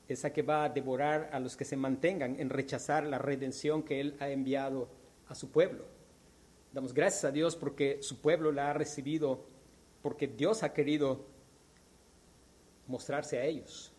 esa 0.08 0.34
que 0.34 0.42
va 0.42 0.66
a 0.66 0.70
devorar 0.70 1.30
a 1.32 1.40
los 1.40 1.56
que 1.56 1.66
se 1.66 1.78
mantengan 1.78 2.40
en 2.40 2.50
rechazar 2.50 3.06
la 3.06 3.20
redención 3.20 3.84
que 3.84 4.02
Él 4.02 4.18
ha 4.20 4.30
enviado 4.30 4.90
a 5.28 5.36
su 5.36 5.52
pueblo. 5.52 5.86
Damos 6.72 6.94
gracias 6.94 7.26
a 7.26 7.32
Dios 7.32 7.56
porque 7.56 7.98
su 8.02 8.22
pueblo 8.22 8.52
la 8.52 8.70
ha 8.70 8.74
recibido, 8.74 9.44
porque 10.04 10.28
Dios 10.28 10.62
ha 10.62 10.72
querido 10.72 11.26
mostrarse 12.88 13.40
a 13.40 13.46
ellos, 13.46 13.92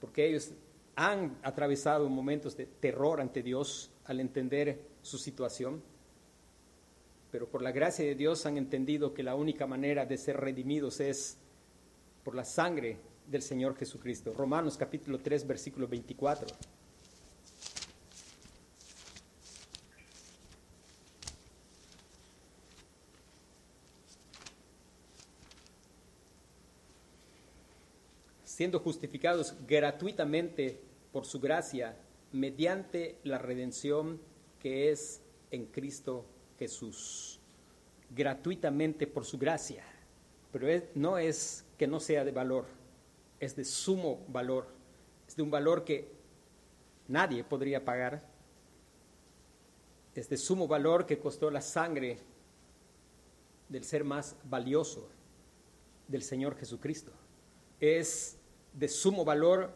porque 0.00 0.28
ellos 0.28 0.52
han 0.96 1.36
atravesado 1.42 2.08
momentos 2.08 2.56
de 2.56 2.66
terror 2.66 3.20
ante 3.20 3.42
Dios 3.42 3.90
al 4.04 4.20
entender 4.20 4.80
su 5.02 5.18
situación, 5.18 5.82
pero 7.32 7.48
por 7.48 7.62
la 7.62 7.72
gracia 7.72 8.04
de 8.04 8.14
Dios 8.14 8.46
han 8.46 8.58
entendido 8.58 9.12
que 9.12 9.24
la 9.24 9.34
única 9.34 9.66
manera 9.66 10.06
de 10.06 10.16
ser 10.16 10.36
redimidos 10.36 11.00
es 11.00 11.36
por 12.22 12.36
la 12.36 12.44
sangre 12.44 12.98
del 13.26 13.42
Señor 13.42 13.76
Jesucristo. 13.76 14.32
Romanos 14.32 14.76
capítulo 14.76 15.18
3, 15.18 15.46
versículo 15.46 15.88
24. 15.88 16.46
Siendo 28.54 28.78
justificados 28.78 29.56
gratuitamente 29.66 30.80
por 31.10 31.26
su 31.26 31.40
gracia 31.40 31.96
mediante 32.30 33.18
la 33.24 33.36
redención 33.36 34.20
que 34.60 34.92
es 34.92 35.20
en 35.50 35.66
Cristo 35.66 36.24
Jesús. 36.56 37.40
Gratuitamente 38.14 39.08
por 39.08 39.24
su 39.24 39.38
gracia. 39.38 39.84
Pero 40.52 40.68
no 40.94 41.18
es 41.18 41.64
que 41.76 41.88
no 41.88 41.98
sea 41.98 42.24
de 42.24 42.30
valor, 42.30 42.66
es 43.40 43.56
de 43.56 43.64
sumo 43.64 44.24
valor. 44.28 44.68
Es 45.26 45.34
de 45.34 45.42
un 45.42 45.50
valor 45.50 45.84
que 45.84 46.12
nadie 47.08 47.42
podría 47.42 47.84
pagar. 47.84 48.22
Es 50.14 50.28
de 50.28 50.36
sumo 50.36 50.68
valor 50.68 51.06
que 51.06 51.18
costó 51.18 51.50
la 51.50 51.60
sangre 51.60 52.20
del 53.68 53.82
ser 53.82 54.04
más 54.04 54.36
valioso, 54.44 55.08
del 56.06 56.22
Señor 56.22 56.56
Jesucristo. 56.56 57.10
Es 57.80 58.38
de 58.74 58.88
sumo 58.88 59.24
valor 59.24 59.72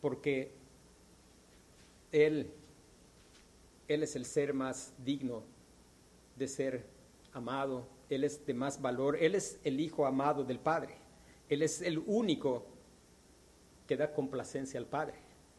porque 0.00 0.52
Él, 2.12 2.50
Él 3.88 4.02
es 4.02 4.16
el 4.16 4.24
ser 4.24 4.52
más 4.52 4.92
digno 5.04 5.42
de 6.36 6.48
ser 6.48 6.84
amado, 7.32 7.86
Él 8.08 8.24
es 8.24 8.44
de 8.44 8.54
más 8.54 8.80
valor, 8.80 9.16
Él 9.16 9.34
es 9.34 9.60
el 9.64 9.80
Hijo 9.80 10.06
amado 10.06 10.44
del 10.44 10.58
Padre, 10.58 10.96
Él 11.48 11.62
es 11.62 11.82
el 11.82 11.98
único 12.06 12.66
que 13.86 13.96
da 13.96 14.12
complacencia 14.12 14.78
al 14.78 14.86
Padre. 14.86 15.14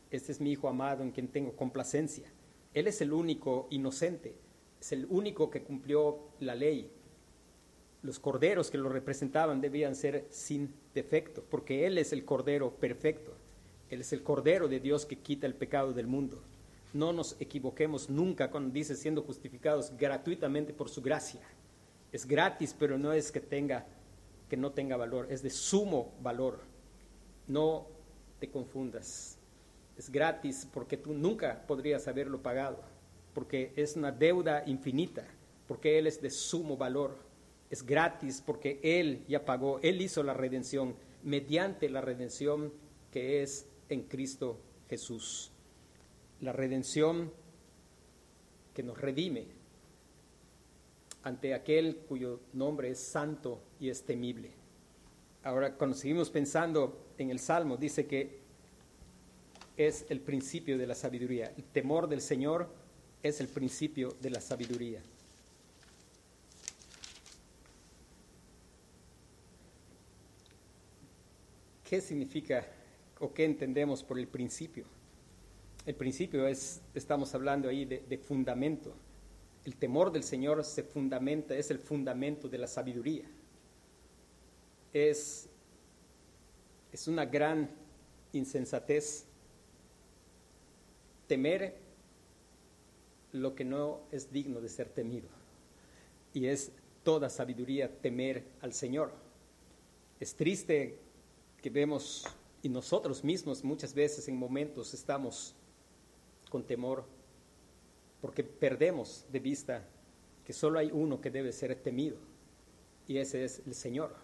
Este 0.10 0.32
es 0.32 0.42
mi 0.42 0.52
Hijo 0.52 0.68
amado 0.68 1.04
en 1.04 1.12
quien 1.12 1.28
tengo 1.28 1.56
complacencia. 1.56 2.32
Él 2.74 2.88
es 2.88 3.02
el 3.02 3.14
único 3.14 3.68
inocente, 3.70 4.36
es 4.80 4.92
el 4.92 5.06
único 5.10 5.50
que 5.50 5.64
cumplió 5.64 6.20
la 6.40 6.56
ley, 6.56 6.92
los 8.04 8.20
corderos 8.20 8.72
que 8.72 8.78
lo 8.78 8.90
representaban 8.90 9.62
debían 9.62 9.96
ser 9.96 10.26
sin 10.30 10.74
defecto, 10.94 11.44
porque 11.50 11.86
Él 11.86 11.98
es 11.98 12.14
el 12.14 12.26
cordero 12.26 12.72
perfecto. 12.72 13.34
Él 13.90 14.02
es 14.02 14.14
el 14.14 14.24
cordero 14.24 14.68
de 14.68 14.80
Dios 14.80 15.06
que 15.06 15.20
quita 15.20 15.46
el 15.46 15.54
pecado 15.54 15.94
del 15.94 16.08
mundo. 16.08 16.42
No 16.94 17.14
nos 17.14 17.36
equivoquemos 17.40 18.10
nunca 18.10 18.50
cuando 18.50 18.74
dice 18.74 18.96
siendo 18.96 19.22
justificados 19.22 19.96
gratuitamente 19.98 20.74
por 20.74 20.90
su 20.90 21.02
gracia. 21.02 21.42
Es 22.12 22.26
gratis, 22.26 22.76
pero 22.78 22.98
no 22.98 23.14
es 23.14 23.32
que 23.32 23.40
tenga 23.40 23.86
que 24.50 24.58
no 24.58 24.72
tenga 24.74 24.98
valor, 24.98 25.28
es 25.30 25.42
de 25.42 25.50
sumo 25.50 26.14
valor. 26.22 26.60
No 27.48 27.88
te 28.40 28.50
confundas. 28.50 29.38
Es 29.98 30.10
gratis 30.10 30.68
porque 30.74 30.98
tú 30.98 31.14
nunca 31.14 31.66
podrías 31.68 32.06
haberlo 32.10 32.42
pagado, 32.42 32.80
porque 33.34 33.72
es 33.78 33.96
una 33.96 34.12
deuda 34.12 34.64
infinita, 34.66 35.26
porque 35.70 35.98
Él 35.98 36.08
es 36.08 36.22
de 36.22 36.30
sumo 36.30 36.76
valor 36.76 37.16
es 37.72 37.86
gratis 37.86 38.44
porque 38.46 38.80
Él 38.84 39.24
ya 39.28 39.46
pagó, 39.46 39.80
Él 39.82 40.02
hizo 40.02 40.22
la 40.22 40.34
redención 40.34 40.94
mediante 41.24 41.90
la 41.90 42.02
redención 42.02 42.72
que 43.12 43.42
es 43.42 43.66
en 43.90 44.04
Cristo 44.04 44.60
Jesús. 44.90 45.52
La 46.42 46.52
redención 46.52 47.32
que 48.74 48.84
nos 48.84 49.00
redime 49.00 49.48
ante 51.24 51.54
aquel 51.54 51.98
cuyo 52.10 52.42
nombre 52.54 52.90
es 52.90 53.00
santo 53.00 53.62
y 53.80 53.90
es 53.90 54.04
temible. 54.04 54.52
Ahora, 55.44 55.76
cuando 55.76 55.96
seguimos 55.96 56.30
pensando 56.30 57.06
en 57.18 57.30
el 57.30 57.40
Salmo, 57.40 57.78
dice 57.78 58.06
que 58.06 58.42
es 59.78 60.06
el 60.10 60.20
principio 60.20 60.78
de 60.78 60.88
la 60.88 60.96
sabiduría. 60.96 61.54
El 61.56 61.64
temor 61.64 62.10
del 62.10 62.22
Señor 62.22 62.68
es 63.24 63.40
el 63.40 63.48
principio 63.48 64.14
de 64.20 64.30
la 64.30 64.42
sabiduría. 64.42 65.02
¿Qué 71.92 72.00
significa 72.00 72.66
o 73.20 73.34
qué 73.34 73.44
entendemos 73.44 74.02
por 74.02 74.18
el 74.18 74.26
principio? 74.26 74.86
El 75.86 75.94
principio 75.94 76.48
es, 76.48 76.80
estamos 76.96 77.36
hablando 77.36 77.68
ahí 77.68 77.84
de, 77.84 78.18
fundamento. 78.18 78.96
El 79.66 79.76
temor 79.76 80.10
del 80.10 80.24
Señor 80.24 80.64
se 80.64 80.84
fundamenta, 80.84 81.54
es 81.54 81.70
el 81.70 81.80
fundamento 81.80 82.48
de 82.48 82.60
la 82.60 82.68
sabiduría. 82.68 83.26
Es, 84.94 85.50
es 86.94 87.10
una 87.10 87.26
gran 87.26 87.70
insensatez 88.32 89.26
temer 91.28 91.76
lo 93.34 93.54
que 93.54 93.66
no 93.66 94.00
es 94.14 94.32
digno 94.32 94.62
de 94.62 94.70
ser 94.70 94.88
temido. 94.88 95.28
Y 96.34 96.46
es 96.46 96.72
toda 97.04 97.30
sabiduría 97.30 97.94
temer 98.00 98.46
al 98.62 98.72
Señor. 98.72 99.12
Es 100.22 100.34
triste 100.36 101.01
que 101.62 101.70
vemos, 101.70 102.26
y 102.64 102.70
nosotros 102.70 103.24
mismos 103.24 103.64
muchas 103.64 103.94
veces 103.94 104.28
en 104.28 104.36
momentos 104.36 104.94
estamos 104.94 105.56
con 106.50 106.64
temor, 106.64 107.06
porque 108.22 108.44
perdemos 108.44 109.26
de 109.32 109.40
vista 109.40 109.88
que 110.46 110.54
solo 110.54 110.80
hay 110.80 110.92
uno 110.92 111.22
que 111.22 111.32
debe 111.32 111.52
ser 111.52 111.76
temido, 111.76 112.18
y 113.08 113.18
ese 113.18 113.44
es 113.44 113.62
el 113.66 113.74
Señor. 113.74 114.16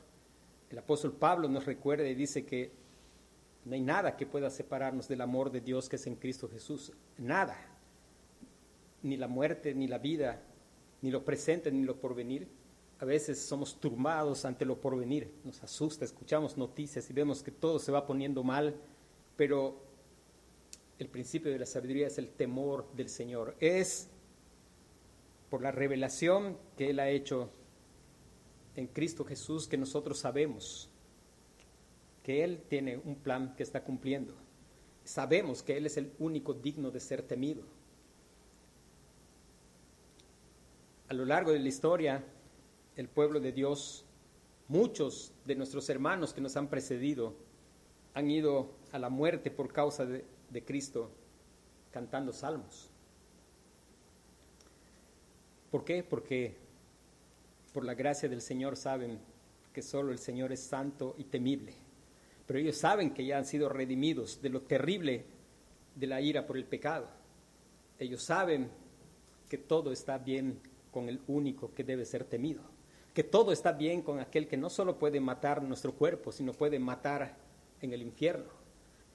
El 0.70 0.78
apóstol 0.80 1.14
Pablo 1.14 1.48
nos 1.48 1.66
recuerda 1.66 2.08
y 2.08 2.16
dice 2.16 2.46
que 2.46 2.72
no 3.68 3.74
hay 3.74 3.82
nada 3.82 4.16
que 4.16 4.26
pueda 4.26 4.50
separarnos 4.50 5.08
del 5.08 5.22
amor 5.22 5.52
de 5.52 5.62
Dios 5.62 5.90
que 5.90 5.98
es 5.98 6.08
en 6.08 6.16
Cristo 6.16 6.50
Jesús. 6.50 6.94
Nada. 7.18 7.58
Ni 9.04 9.18
la 9.18 9.28
muerte, 9.28 9.74
ni 9.74 9.88
la 9.88 9.98
vida, 9.98 10.42
ni 11.02 11.12
lo 11.12 11.26
presente, 11.26 11.72
ni 11.72 11.84
lo 11.84 12.00
porvenir. 12.00 12.48
A 13.00 13.06
veces 13.06 13.40
somos 13.40 13.80
turbados 13.80 14.46
ante 14.46 14.66
lo 14.66 14.80
porvenir. 14.82 15.32
Nos 15.44 15.62
asusta, 15.64 16.04
escuchamos 16.04 16.58
noticias 16.58 17.10
y 17.10 17.14
vemos 17.14 17.44
que 17.44 17.52
todo 17.52 17.78
se 17.78 17.92
va 17.92 18.08
poniendo 18.08 18.44
mal. 18.44 18.76
Pero 19.36 19.80
el 20.98 21.08
principio 21.08 21.52
de 21.52 21.60
la 21.60 21.66
sabiduría 21.68 22.08
es 22.08 22.18
el 22.18 22.30
temor 22.30 22.88
del 22.96 23.10
Señor. 23.10 23.56
Es 23.60 24.08
por 25.50 25.62
la 25.62 25.72
revelación 25.72 26.58
que 26.76 26.90
Él 26.90 27.00
ha 27.00 27.10
hecho 27.10 27.50
en 28.76 28.88
Cristo 28.88 29.24
Jesús 29.24 29.68
que 29.68 29.78
nosotros 29.78 30.20
sabemos 30.20 30.90
que 32.24 32.44
Él 32.44 32.62
tiene 32.68 32.98
un 32.98 33.16
plan 33.16 33.56
que 33.56 33.64
está 33.64 33.84
cumpliendo. 33.84 34.34
Sabemos 35.06 35.64
que 35.64 35.78
Él 35.78 35.86
es 35.86 35.98
el 35.98 36.12
único 36.20 36.54
digno 36.54 36.92
de 36.92 37.00
ser 37.00 37.22
temido. 37.22 37.64
A 41.08 41.14
lo 41.14 41.24
largo 41.24 41.52
de 41.52 41.60
la 41.60 41.70
historia, 41.70 42.22
el 42.98 43.08
pueblo 43.08 43.40
de 43.40 43.54
Dios, 43.54 44.04
muchos 44.68 45.32
de 45.46 45.56
nuestros 45.56 45.90
hermanos 45.90 46.34
que 46.34 46.42
nos 46.42 46.58
han 46.58 46.68
precedido, 46.68 47.34
han 48.14 48.30
ido 48.30 48.72
a 48.92 49.00
la 49.00 49.10
muerte 49.10 49.50
por 49.50 49.72
causa 49.72 50.06
de, 50.06 50.26
Cristo 50.66 51.10
cantando 51.92 52.34
salmos. 52.34 52.90
¿Por 55.72 55.86
qué? 55.86 56.04
Porque 56.04 56.58
por 57.74 57.86
la 57.86 57.94
gracia 57.94 58.28
del 58.28 58.42
Señor 58.42 58.76
saben 58.76 59.20
que 59.72 59.82
solo 59.82 60.12
el 60.12 60.20
Señor 60.20 60.52
es 60.52 60.62
santo 60.62 61.16
y 61.18 61.24
temible 61.24 61.88
pero 62.48 62.60
ellos 62.60 62.78
saben 62.78 63.14
que 63.14 63.26
ya 63.26 63.38
han 63.38 63.46
sido 63.46 63.68
redimidos 63.68 64.42
de 64.42 64.50
lo 64.50 64.62
terrible 64.62 65.26
de 65.96 66.08
la 66.08 66.22
ira 66.22 66.48
por 66.48 66.58
el 66.58 66.64
pecado. 66.64 67.10
Ellos 68.00 68.24
saben 68.24 68.72
que 69.50 69.58
todo 69.58 69.92
está 69.92 70.18
bien 70.18 70.60
con 70.90 71.10
el 71.10 71.20
único 71.28 71.74
que 71.74 71.84
debe 71.84 72.06
ser 72.06 72.24
temido, 72.24 72.62
que 73.18 73.24
todo 73.24 73.52
está 73.52 73.72
bien 73.72 74.04
con 74.04 74.20
aquel 74.20 74.48
que 74.48 74.58
no 74.58 74.70
solo 74.70 75.00
puede 75.00 75.20
matar 75.20 75.64
nuestro 75.64 75.92
cuerpo, 75.92 76.32
sino 76.32 76.54
puede 76.54 76.78
matar 76.78 77.36
en 77.82 77.92
el 77.92 78.04
infierno, 78.04 78.52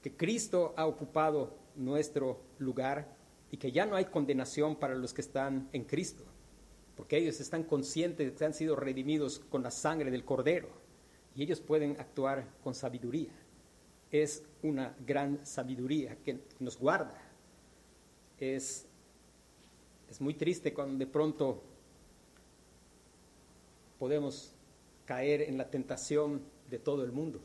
que 0.01 0.11
Cristo 0.11 0.73
ha 0.75 0.85
ocupado 0.87 1.55
nuestro 1.77 2.41
lugar 2.59 3.15
y 3.49 3.55
que 3.55 3.71
ya 3.71 3.85
no 3.85 3.95
hay 3.95 4.03
condenación 4.03 4.75
para 4.75 4.93
los 4.93 5.13
que 5.13 5.21
están 5.21 5.69
en 5.71 5.85
Cristo, 5.85 6.25
porque 6.97 7.15
ellos 7.15 7.39
están 7.39 7.63
conscientes 7.63 8.27
de 8.27 8.35
que 8.35 8.43
han 8.43 8.53
sido 8.53 8.75
redimidos 8.75 9.39
con 9.39 9.63
la 9.63 9.71
sangre 9.71 10.11
del 10.11 10.25
Cordero 10.25 10.67
y 11.33 11.43
ellos 11.43 11.61
pueden 11.61 11.91
actuar 11.97 12.45
con 12.61 12.75
sabiduría. 12.75 13.31
Es 14.11 14.43
una 14.63 14.93
gran 15.07 15.45
sabiduría 15.45 16.17
que 16.17 16.41
nos 16.59 16.77
guarda. 16.77 17.21
Es, 18.37 18.85
es 20.09 20.19
muy 20.19 20.33
triste 20.33 20.73
cuando 20.73 20.97
de 20.97 21.07
pronto 21.09 21.63
podemos 24.03 24.51
caer 25.05 25.43
en 25.43 25.57
la 25.57 25.69
tentación 25.69 26.41
de 26.69 26.77
todo 26.77 27.05
el 27.05 27.13
mundo. 27.13 27.39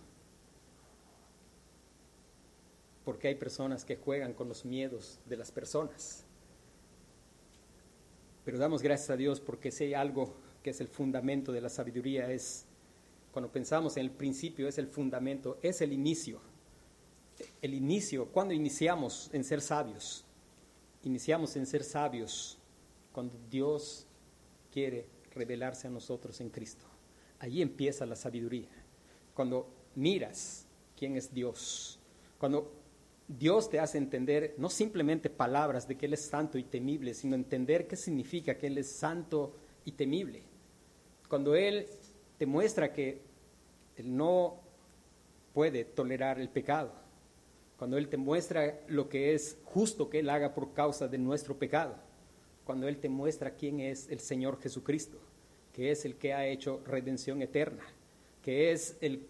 Porque 3.05 3.29
hay 3.29 3.37
personas 3.37 3.85
que 3.85 3.94
juegan 3.94 4.35
con 4.35 4.49
los 4.49 4.64
miedos 4.64 5.21
de 5.27 5.37
las 5.37 5.53
personas. 5.53 6.25
Pero 8.44 8.59
damos 8.59 8.83
gracias 8.83 9.11
a 9.11 9.16
Dios 9.16 9.38
porque 9.38 9.71
si 9.71 9.85
hay 9.85 9.94
algo 9.94 10.35
que 10.64 10.71
es 10.71 10.81
el 10.81 10.88
fundamento 10.88 11.53
de 11.53 11.61
la 11.61 11.68
sabiduría 11.68 12.29
es 12.29 12.64
cuando 13.31 13.53
pensamos 13.53 13.97
en 13.97 14.07
el 14.07 14.11
principio, 14.11 14.66
es 14.66 14.79
el 14.79 14.88
fundamento, 14.88 15.59
es 15.62 15.81
el 15.81 15.92
inicio. 15.92 16.40
El 17.62 17.73
inicio, 17.73 18.27
cuando 18.33 18.53
iniciamos 18.53 19.31
en 19.33 19.44
ser 19.44 19.61
sabios, 19.61 20.25
iniciamos 21.05 21.55
en 21.55 21.66
ser 21.66 21.85
sabios 21.85 22.59
cuando 23.12 23.37
Dios 23.49 24.09
quiere 24.73 25.07
revelarse 25.38 25.87
a 25.87 25.90
nosotros 25.90 26.40
en 26.40 26.51
Cristo. 26.51 26.85
Allí 27.38 27.62
empieza 27.62 28.05
la 28.05 28.16
sabiduría. 28.16 28.68
Cuando 29.35 29.68
miras 29.94 30.66
quién 30.96 31.16
es 31.16 31.33
Dios, 31.33 31.98
cuando 32.38 32.72
Dios 33.27 33.70
te 33.70 33.79
hace 33.81 33.98
entender 33.98 34.55
no 34.59 34.68
simplemente 34.68 35.31
palabras 35.31 35.88
de 35.88 35.96
que 35.96 36.07
Él 36.07 36.14
es 36.14 36.27
santo 36.27 36.59
y 36.59 36.64
temible, 36.64 37.14
sino 37.14 37.35
entender 37.35 37.87
qué 37.87 37.96
significa 37.96 38.57
que 38.57 38.66
Él 38.66 38.79
es 38.79 38.90
santo 38.90 39.55
y 39.85 39.92
temible. 39.92 40.42
Cuando 41.29 41.55
Él 41.55 41.87
te 42.38 42.46
muestra 42.46 42.92
que 42.92 43.29
él 43.98 44.16
no 44.16 44.61
puede 45.53 45.85
tolerar 45.85 46.38
el 46.38 46.48
pecado. 46.48 46.92
Cuando 47.77 47.98
Él 47.98 48.09
te 48.09 48.16
muestra 48.16 48.81
lo 48.87 49.09
que 49.09 49.35
es 49.35 49.59
justo 49.64 50.09
que 50.09 50.20
Él 50.20 50.31
haga 50.31 50.55
por 50.55 50.72
causa 50.72 51.09
de 51.09 51.18
nuestro 51.18 51.59
pecado. 51.59 51.96
Cuando 52.64 52.87
Él 52.87 52.98
te 52.98 53.09
muestra 53.09 53.55
quién 53.55 53.81
es 53.81 54.09
el 54.09 54.20
Señor 54.20 54.61
Jesucristo, 54.61 55.18
que 55.79 55.93
es 55.93 56.05
el 56.05 56.17
que 56.17 56.35
ha 56.35 56.45
hecho 56.45 56.83
redención 56.85 57.41
eterna, 57.41 57.85
que 58.43 58.73
es 58.73 58.99
el 59.01 59.25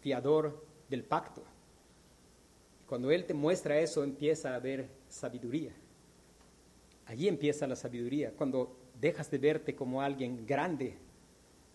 fiador 0.00 0.66
del 0.90 1.04
pacto. 1.04 1.40
Cuando 2.88 3.12
Él 3.12 3.24
te 3.26 3.32
muestra 3.32 3.78
eso, 3.78 4.02
empieza 4.02 4.50
a 4.50 4.56
haber 4.56 4.88
sabiduría. 5.08 5.70
Allí 7.06 7.28
empieza 7.28 7.68
la 7.68 7.76
sabiduría, 7.76 8.32
cuando 8.32 8.76
dejas 9.00 9.30
de 9.30 9.38
verte 9.38 9.76
como 9.76 10.02
alguien 10.02 10.44
grande, 10.44 10.96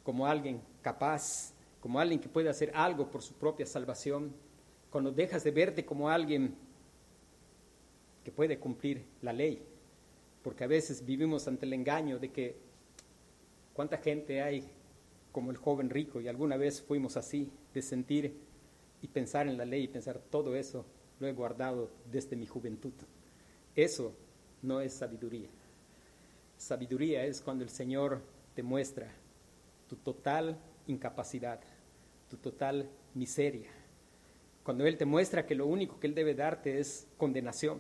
como 0.04 0.28
alguien 0.28 0.60
capaz, 0.82 1.54
como 1.80 1.98
alguien 1.98 2.20
que 2.20 2.28
puede 2.28 2.50
hacer 2.50 2.74
algo 2.76 3.10
por 3.10 3.22
su 3.22 3.36
propia 3.36 3.66
salvación, 3.66 4.34
cuando 4.90 5.14
dejas 5.14 5.46
de 5.46 5.52
verte 5.52 5.86
como 5.86 6.10
alguien 6.10 6.56
que 8.26 8.34
puede 8.34 8.60
cumplir 8.60 9.06
la 9.22 9.32
ley, 9.32 9.64
porque 10.44 10.66
a 10.66 10.68
veces 10.68 11.06
vivimos 11.06 11.48
ante 11.48 11.66
el 11.66 11.72
engaño 11.72 12.20
de 12.20 12.34
que 12.34 12.69
cuánta 13.80 13.98
gente 14.00 14.42
hay 14.42 14.70
como 15.32 15.52
el 15.52 15.56
joven 15.56 15.90
rico 15.90 16.20
y 16.20 16.28
alguna 16.28 16.58
vez 16.58 16.82
fuimos 16.82 17.16
así, 17.16 17.50
de 17.74 17.82
sentir 17.82 18.38
y 19.02 19.08
pensar 19.08 19.48
en 19.48 19.58
la 19.58 19.64
ley 19.64 19.84
y 19.84 19.88
pensar 19.88 20.20
todo 20.20 20.54
eso 20.58 20.86
lo 21.18 21.28
he 21.28 21.32
guardado 21.32 21.90
desde 22.12 22.36
mi 22.36 22.46
juventud. 22.46 22.92
Eso 23.78 24.14
no 24.62 24.82
es 24.82 24.92
sabiduría. 24.92 25.48
Sabiduría 26.58 27.24
es 27.24 27.40
cuando 27.40 27.64
el 27.64 27.70
Señor 27.70 28.22
te 28.54 28.64
muestra 28.64 29.14
tu 29.88 29.96
total 29.96 30.58
incapacidad, 30.88 31.62
tu 32.30 32.36
total 32.36 32.90
miseria. 33.14 33.70
Cuando 34.62 34.86
Él 34.86 34.98
te 34.98 35.06
muestra 35.06 35.46
que 35.46 35.56
lo 35.56 35.68
único 35.68 36.02
que 36.02 36.08
Él 36.08 36.16
debe 36.16 36.36
darte 36.36 36.82
es 36.82 37.08
condenación. 37.16 37.80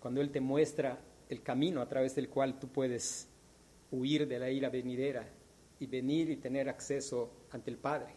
Cuando 0.00 0.22
Él 0.22 0.30
te 0.30 0.40
muestra 0.40 0.98
el 1.28 1.42
camino 1.42 1.82
a 1.82 1.86
través 1.86 2.14
del 2.14 2.30
cual 2.30 2.58
tú 2.58 2.68
puedes 2.68 3.28
huir 3.90 4.26
de 4.26 4.38
la 4.38 4.50
ira 4.50 4.68
venidera 4.68 5.28
y 5.80 5.86
venir 5.86 6.30
y 6.30 6.36
tener 6.36 6.68
acceso 6.68 7.30
ante 7.50 7.70
el 7.70 7.76
Padre. 7.76 8.14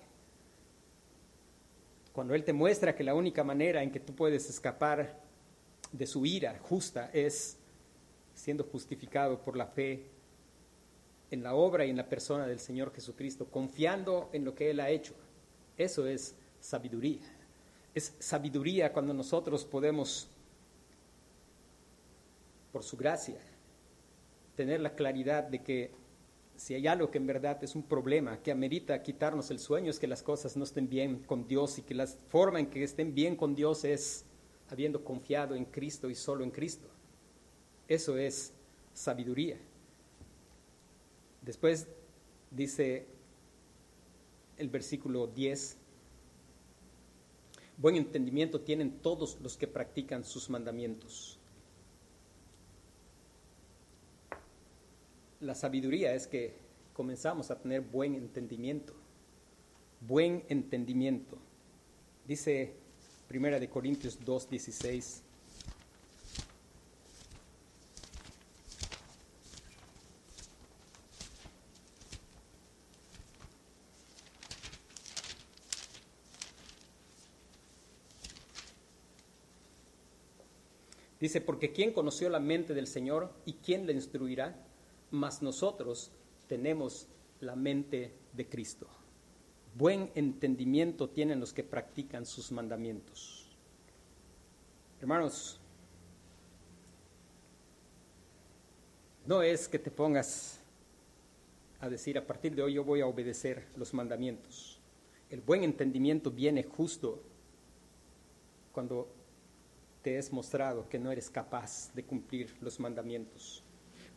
Cuando 2.13 2.36
Él 2.36 2.43
te 2.43 2.53
muestra 2.53 2.95
que 2.95 3.03
la 3.03 3.13
única 3.13 3.43
manera 3.43 3.82
en 3.84 3.91
que 3.91 3.99
tú 3.99 4.13
puedes 4.13 4.49
escapar 4.49 5.22
de 5.91 6.07
su 6.07 6.26
ira 6.26 6.59
justa 6.59 7.09
es 7.13 7.57
siendo 8.34 8.63
justificado 8.63 9.41
por 9.41 9.55
la 9.55 9.67
fe 9.67 10.07
en 11.30 11.43
la 11.43 11.55
obra 11.55 11.86
y 11.86 11.89
en 11.89 11.97
la 11.97 12.09
persona 12.09 12.45
del 12.45 12.59
Señor 12.59 12.93
Jesucristo, 12.93 13.47
confiando 13.49 14.30
en 14.34 14.43
lo 14.43 14.53
que 14.53 14.69
Él 14.69 14.82
ha 14.82 14.89
hecho. 14.89 15.13
Eso 15.78 16.05
es 16.05 16.36
sabiduría. 16.59 17.22
Es 17.95 18.15
sabiduría 18.19 18.91
cuando 18.91 19.13
nosotros 19.13 19.63
podemos, 19.63 20.28
por 22.74 22.84
su 22.84 22.97
gracia, 22.97 23.39
tener 24.55 24.81
la 24.81 24.95
claridad 24.95 25.43
de 25.43 25.61
que 25.61 25.91
si 26.55 26.75
hay 26.75 26.85
algo 26.87 27.09
que 27.09 27.17
en 27.17 27.25
verdad 27.25 27.63
es 27.63 27.75
un 27.75 27.83
problema, 27.83 28.41
que 28.41 28.51
amerita 28.51 29.01
quitarnos 29.01 29.49
el 29.49 29.57
sueño, 29.57 29.89
es 29.89 29.97
que 29.97 30.07
las 30.07 30.21
cosas 30.21 30.55
no 30.55 30.63
estén 30.63 30.87
bien 30.87 31.23
con 31.23 31.47
Dios 31.47 31.79
y 31.79 31.81
que 31.81 31.95
la 31.95 32.05
forma 32.05 32.59
en 32.59 32.67
que 32.67 32.83
estén 32.83 33.15
bien 33.15 33.35
con 33.35 33.55
Dios 33.55 33.83
es 33.83 34.25
habiendo 34.69 35.03
confiado 35.03 35.55
en 35.55 35.65
Cristo 35.65 36.09
y 36.09 36.15
solo 36.15 36.43
en 36.43 36.51
Cristo. 36.51 36.87
Eso 37.87 38.17
es 38.17 38.53
sabiduría. 38.93 39.57
Después 41.41 41.87
dice 42.51 43.07
el 44.57 44.69
versículo 44.69 45.25
10, 45.25 45.77
buen 47.77 47.95
entendimiento 47.95 48.61
tienen 48.61 48.99
todos 48.99 49.39
los 49.41 49.57
que 49.57 49.67
practican 49.67 50.23
sus 50.23 50.49
mandamientos. 50.49 51.40
La 55.41 55.55
sabiduría 55.55 56.13
es 56.13 56.27
que 56.27 56.53
comenzamos 56.93 57.49
a 57.49 57.57
tener 57.57 57.81
buen 57.81 58.13
entendimiento, 58.13 58.93
buen 59.99 60.43
entendimiento. 60.49 61.35
Dice 62.27 62.75
Primera 63.27 63.59
de 63.59 63.67
Corintios 63.67 64.19
2:16 64.23 65.23
Dice, 81.19 81.39
porque 81.39 81.71
¿quién 81.71 81.93
conoció 81.93 82.29
la 82.29 82.39
mente 82.39 82.73
del 82.73 82.87
Señor 82.87 83.31
y 83.45 83.53
quién 83.53 83.85
le 83.85 83.93
instruirá? 83.93 84.55
Mas 85.12 85.41
nosotros 85.41 86.12
tenemos 86.47 87.07
la 87.41 87.55
mente 87.55 88.14
de 88.34 88.47
Cristo. 88.47 88.88
Buen 89.76 90.12
entendimiento 90.16 91.09
tienen 91.09 91.39
los 91.39 91.53
que 91.53 91.64
practican 91.64 92.26
sus 92.26 92.51
mandamientos. 92.51 93.49
Hermanos, 94.99 95.59
no 99.26 99.41
es 99.41 99.68
que 99.68 99.80
te 99.80 99.91
pongas 99.91 100.59
a 101.80 101.89
decir, 101.89 102.18
a 102.18 102.26
partir 102.26 102.55
de 102.55 102.62
hoy 102.62 102.74
yo 102.74 102.84
voy 102.84 103.01
a 103.01 103.07
obedecer 103.07 103.68
los 103.76 103.93
mandamientos. 103.93 104.80
El 105.30 105.41
buen 105.41 105.64
entendimiento 105.64 106.30
viene 106.30 106.64
justo 106.64 107.24
cuando 108.72 109.07
te 110.01 110.18
es 110.18 110.32
mostrado 110.32 110.88
que 110.89 110.99
no 110.99 111.12
eres 111.12 111.30
capaz 111.30 111.93
de 111.93 112.03
cumplir 112.03 112.55
los 112.62 112.80
mandamientos. 112.80 113.64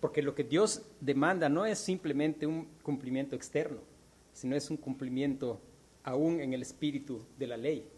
Porque 0.04 0.20
lo 0.20 0.34
que 0.34 0.44
Dios 0.44 0.82
demanda 1.00 1.48
no 1.48 1.64
es 1.64 1.78
simplemente 1.78 2.46
un 2.46 2.66
cumplimiento 2.82 3.34
externo, 3.34 3.80
sino 4.34 4.54
es 4.54 4.68
un 4.68 4.76
cumplimiento 4.76 5.62
aún 6.02 6.40
en 6.40 6.52
el 6.52 6.60
espíritu 6.60 7.24
de 7.38 7.46
la 7.46 7.56
ley. 7.56 7.88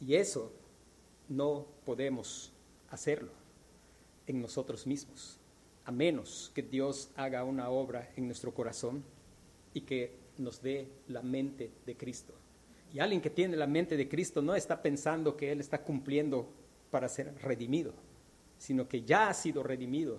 Y 0.00 0.16
eso 0.16 0.52
no 1.28 1.64
podemos 1.86 2.52
hacerlo 2.90 3.30
en 4.26 4.42
nosotros 4.42 4.84
mismos, 4.84 5.38
a 5.84 5.92
menos 5.92 6.50
que 6.56 6.62
Dios 6.62 7.12
haga 7.14 7.44
una 7.44 7.70
obra 7.70 8.10
en 8.16 8.26
nuestro 8.26 8.52
corazón 8.52 9.04
y 9.72 9.82
que 9.82 10.16
nos 10.38 10.60
dé 10.60 10.88
la 11.06 11.22
mente 11.22 11.70
de 11.86 11.96
Cristo. 11.96 12.34
Y 12.92 12.98
alguien 12.98 13.20
que 13.20 13.30
tiene 13.30 13.56
la 13.56 13.68
mente 13.68 13.96
de 13.96 14.08
Cristo 14.08 14.42
no 14.42 14.56
está 14.56 14.82
pensando 14.82 15.36
que 15.36 15.52
Él 15.52 15.60
está 15.60 15.84
cumpliendo 15.84 16.48
para 16.90 17.08
ser 17.08 17.32
redimido, 17.42 17.92
sino 18.58 18.88
que 18.88 19.04
ya 19.04 19.28
ha 19.28 19.34
sido 19.34 19.62
redimido. 19.62 20.18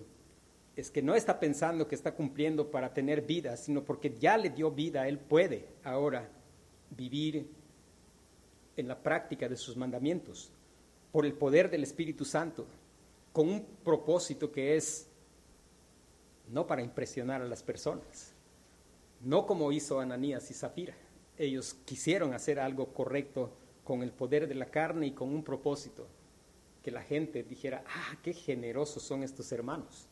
Es 0.80 0.90
que 0.90 1.02
no 1.02 1.14
está 1.14 1.42
pensando 1.42 1.90
que 1.90 1.96
está 1.96 2.16
cumpliendo 2.16 2.72
para 2.72 2.94
tener 2.94 3.22
vida, 3.22 3.58
sino 3.58 3.84
porque 3.84 4.16
ya 4.18 4.38
le 4.38 4.50
dio 4.50 4.72
vida, 4.72 5.10
Él 5.10 5.20
puede 5.20 5.68
ahora 5.84 6.30
vivir 6.92 7.50
en 8.78 8.88
la 8.88 8.98
práctica 9.04 9.50
de 9.50 9.58
sus 9.58 9.76
mandamientos, 9.76 10.54
por 11.12 11.26
el 11.26 11.34
poder 11.34 11.70
del 11.70 11.84
Espíritu 11.84 12.24
Santo, 12.24 12.66
con 13.34 13.50
un 13.50 13.66
propósito 13.84 14.54
que 14.54 14.78
es 14.78 15.10
no 16.48 16.66
para 16.66 16.82
impresionar 16.82 17.42
a 17.42 17.46
las 17.46 17.62
personas, 17.62 18.32
no 19.20 19.46
como 19.46 19.74
hizo 19.74 20.00
Ananías 20.00 20.50
y 20.50 20.54
Zafira. 20.54 20.96
Ellos 21.38 21.74
quisieron 21.84 22.34
hacer 22.34 22.58
algo 22.58 22.94
correcto 22.94 23.52
con 23.84 24.02
el 24.02 24.12
poder 24.12 24.48
de 24.48 24.56
la 24.56 24.68
carne 24.68 25.08
y 25.08 25.12
con 25.12 25.28
un 25.28 25.44
propósito 25.44 26.08
que 26.82 26.92
la 26.92 27.02
gente 27.02 27.44
dijera, 27.44 27.84
ah, 27.86 28.18
qué 28.24 28.32
generosos 28.32 29.04
son 29.04 29.24
estos 29.24 29.52
hermanos. 29.52 30.09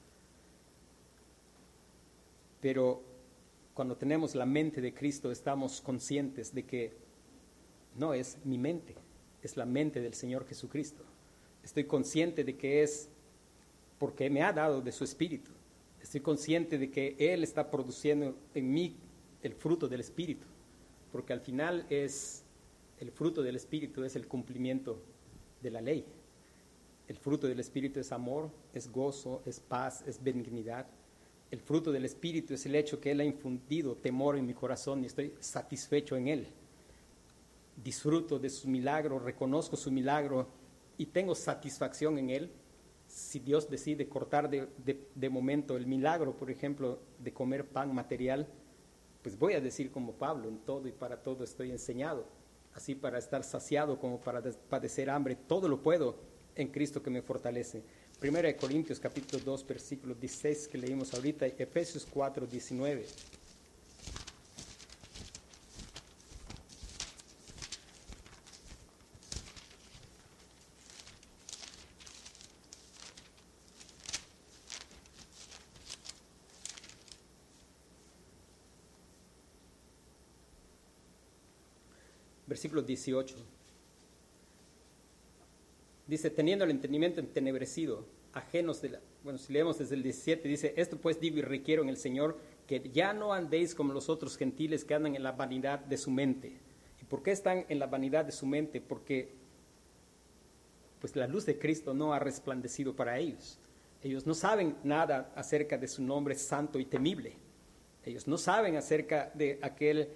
Pero 2.62 3.04
cuando 3.74 3.96
tenemos 3.96 4.36
la 4.36 4.46
mente 4.46 4.82
de 4.82 4.94
Cristo 4.94 5.32
estamos 5.32 5.82
conscientes 5.82 6.54
de 6.54 6.66
que 6.66 6.94
no 7.96 8.14
es 8.14 8.38
mi 8.44 8.58
mente, 8.58 8.96
es 9.42 9.58
la 9.58 9.66
mente 9.66 10.02
del 10.02 10.14
Señor 10.14 10.48
Jesucristo. 10.48 11.04
Estoy 11.64 11.86
consciente 11.86 12.44
de 12.44 12.58
que 12.58 12.84
es 12.84 13.10
porque 14.00 14.30
me 14.30 14.42
ha 14.44 14.54
dado 14.54 14.82
de 14.82 14.92
su 14.92 15.04
espíritu. 15.04 15.52
Estoy 16.02 16.22
consciente 16.22 16.78
de 16.78 16.90
que 16.90 17.16
Él 17.20 17.44
está 17.44 17.70
produciendo 17.70 18.36
en 18.54 18.72
mí 18.72 18.96
el 19.42 19.54
fruto 19.54 19.88
del 19.88 20.00
espíritu, 20.00 20.46
porque 21.12 21.34
al 21.34 21.42
final 21.42 21.86
es 21.90 22.44
el 23.00 23.12
fruto 23.12 23.44
del 23.44 23.56
espíritu 23.56 24.04
es 24.04 24.16
el 24.16 24.28
cumplimiento 24.28 25.00
de 25.62 25.72
la 25.72 25.82
ley. 25.82 26.06
El 27.08 27.16
fruto 27.16 27.48
del 27.48 27.60
Espíritu 27.60 28.00
es 28.00 28.12
amor, 28.12 28.50
es 28.74 28.92
gozo, 28.92 29.42
es 29.46 29.60
paz, 29.60 30.04
es 30.06 30.22
benignidad. 30.22 30.88
El 31.50 31.62
fruto 31.62 31.92
del 31.92 32.04
Espíritu 32.04 32.54
es 32.54 32.66
el 32.66 32.76
hecho 32.76 33.00
que 33.00 33.12
Él 33.12 33.22
ha 33.22 33.26
infundido 33.26 33.96
temor 33.96 34.38
en 34.38 34.46
mi 34.46 34.54
corazón 34.54 35.04
y 35.04 35.06
estoy 35.06 35.34
satisfecho 35.40 36.18
en 36.18 36.28
Él. 36.28 36.48
Disfruto 37.82 38.38
de 38.38 38.50
su 38.50 38.68
milagro, 38.68 39.20
reconozco 39.20 39.78
su 39.78 39.90
milagro 39.92 40.48
y 40.98 41.06
tengo 41.06 41.36
satisfacción 41.36 42.18
en 42.18 42.32
Él. 42.32 42.52
Si 43.08 43.40
Dios 43.40 43.70
decide 43.70 44.10
cortar 44.10 44.50
de, 44.50 44.68
de 45.16 45.30
momento 45.30 45.78
el 45.78 45.88
milagro, 45.88 46.36
por 46.36 46.52
ejemplo, 46.52 47.00
de 47.20 47.32
comer 47.32 47.66
pan 47.66 47.96
material, 47.96 48.48
pues 49.22 49.40
voy 49.40 49.54
a 49.54 49.62
decir 49.62 49.90
como 49.90 50.14
Pablo, 50.14 50.50
en 50.50 50.58
todo 50.60 50.88
y 50.90 50.92
para 50.92 51.24
todo 51.24 51.46
estoy 51.46 51.72
enseñado. 51.72 52.26
Así 52.74 52.94
para 52.94 53.18
estar 53.20 53.44
saciado 53.46 54.00
como 54.00 54.20
para 54.20 54.42
padecer 54.70 55.10
hambre, 55.10 55.36
todo 55.36 55.70
lo 55.70 55.82
puedo 55.82 56.18
en 56.58 56.68
Cristo 56.70 57.02
que 57.02 57.10
me 57.10 57.22
fortalece. 57.22 57.84
Primera 58.20 58.48
de 58.48 58.56
Corintios 58.56 59.00
capítulo 59.00 59.42
2 59.44 59.68
versículo 59.68 60.16
16 60.16 60.68
que 60.68 60.78
leímos 60.78 61.14
ahorita, 61.14 61.46
Efesios 61.46 62.06
4, 62.10 62.48
19. 62.48 63.06
Versículo 82.48 82.82
18. 82.82 83.57
Dice, 86.08 86.30
teniendo 86.30 86.64
el 86.64 86.72
entendimiento 86.72 87.20
entenebrecido, 87.20 88.06
ajenos 88.34 88.82
de 88.82 88.90
la... 88.90 89.02
Bueno, 89.24 89.38
si 89.40 89.52
leemos 89.52 89.78
desde 89.78 89.96
el 89.96 90.04
17, 90.04 90.48
dice, 90.48 90.74
esto 90.78 90.98
pues 90.98 91.20
digo 91.20 91.38
y 91.38 91.42
requiero 91.42 91.84
en 91.84 91.90
el 91.90 91.98
Señor, 91.98 92.38
que 92.66 92.90
ya 92.94 93.14
no 93.14 93.34
andéis 93.34 93.76
como 93.76 93.94
los 93.94 94.08
otros 94.10 94.38
gentiles 94.38 94.86
que 94.86 94.94
andan 94.94 95.16
en 95.16 95.24
la 95.24 95.34
vanidad 95.34 95.80
de 95.80 95.98
su 95.98 96.12
mente. 96.12 96.54
¿Y 97.02 97.06
por 97.06 97.24
qué 97.24 97.32
están 97.32 97.66
en 97.68 97.80
la 97.80 97.88
vanidad 97.88 98.26
de 98.26 98.32
su 98.32 98.46
mente? 98.46 98.80
Porque 98.80 99.30
pues 101.00 101.16
la 101.16 101.28
luz 101.28 101.46
de 101.46 101.60
Cristo 101.60 101.94
no 101.94 102.14
ha 102.14 102.20
resplandecido 102.20 102.96
para 102.96 103.20
ellos. 103.20 103.60
Ellos 104.02 104.26
no 104.26 104.34
saben 104.34 104.78
nada 104.84 105.32
acerca 105.36 105.78
de 105.78 105.88
su 105.88 106.02
nombre 106.02 106.36
santo 106.36 106.80
y 106.80 106.86
temible. 106.86 107.34
Ellos 108.06 108.28
no 108.28 108.38
saben 108.38 108.78
acerca 108.78 109.32
de 109.34 109.60
aquel 109.62 110.10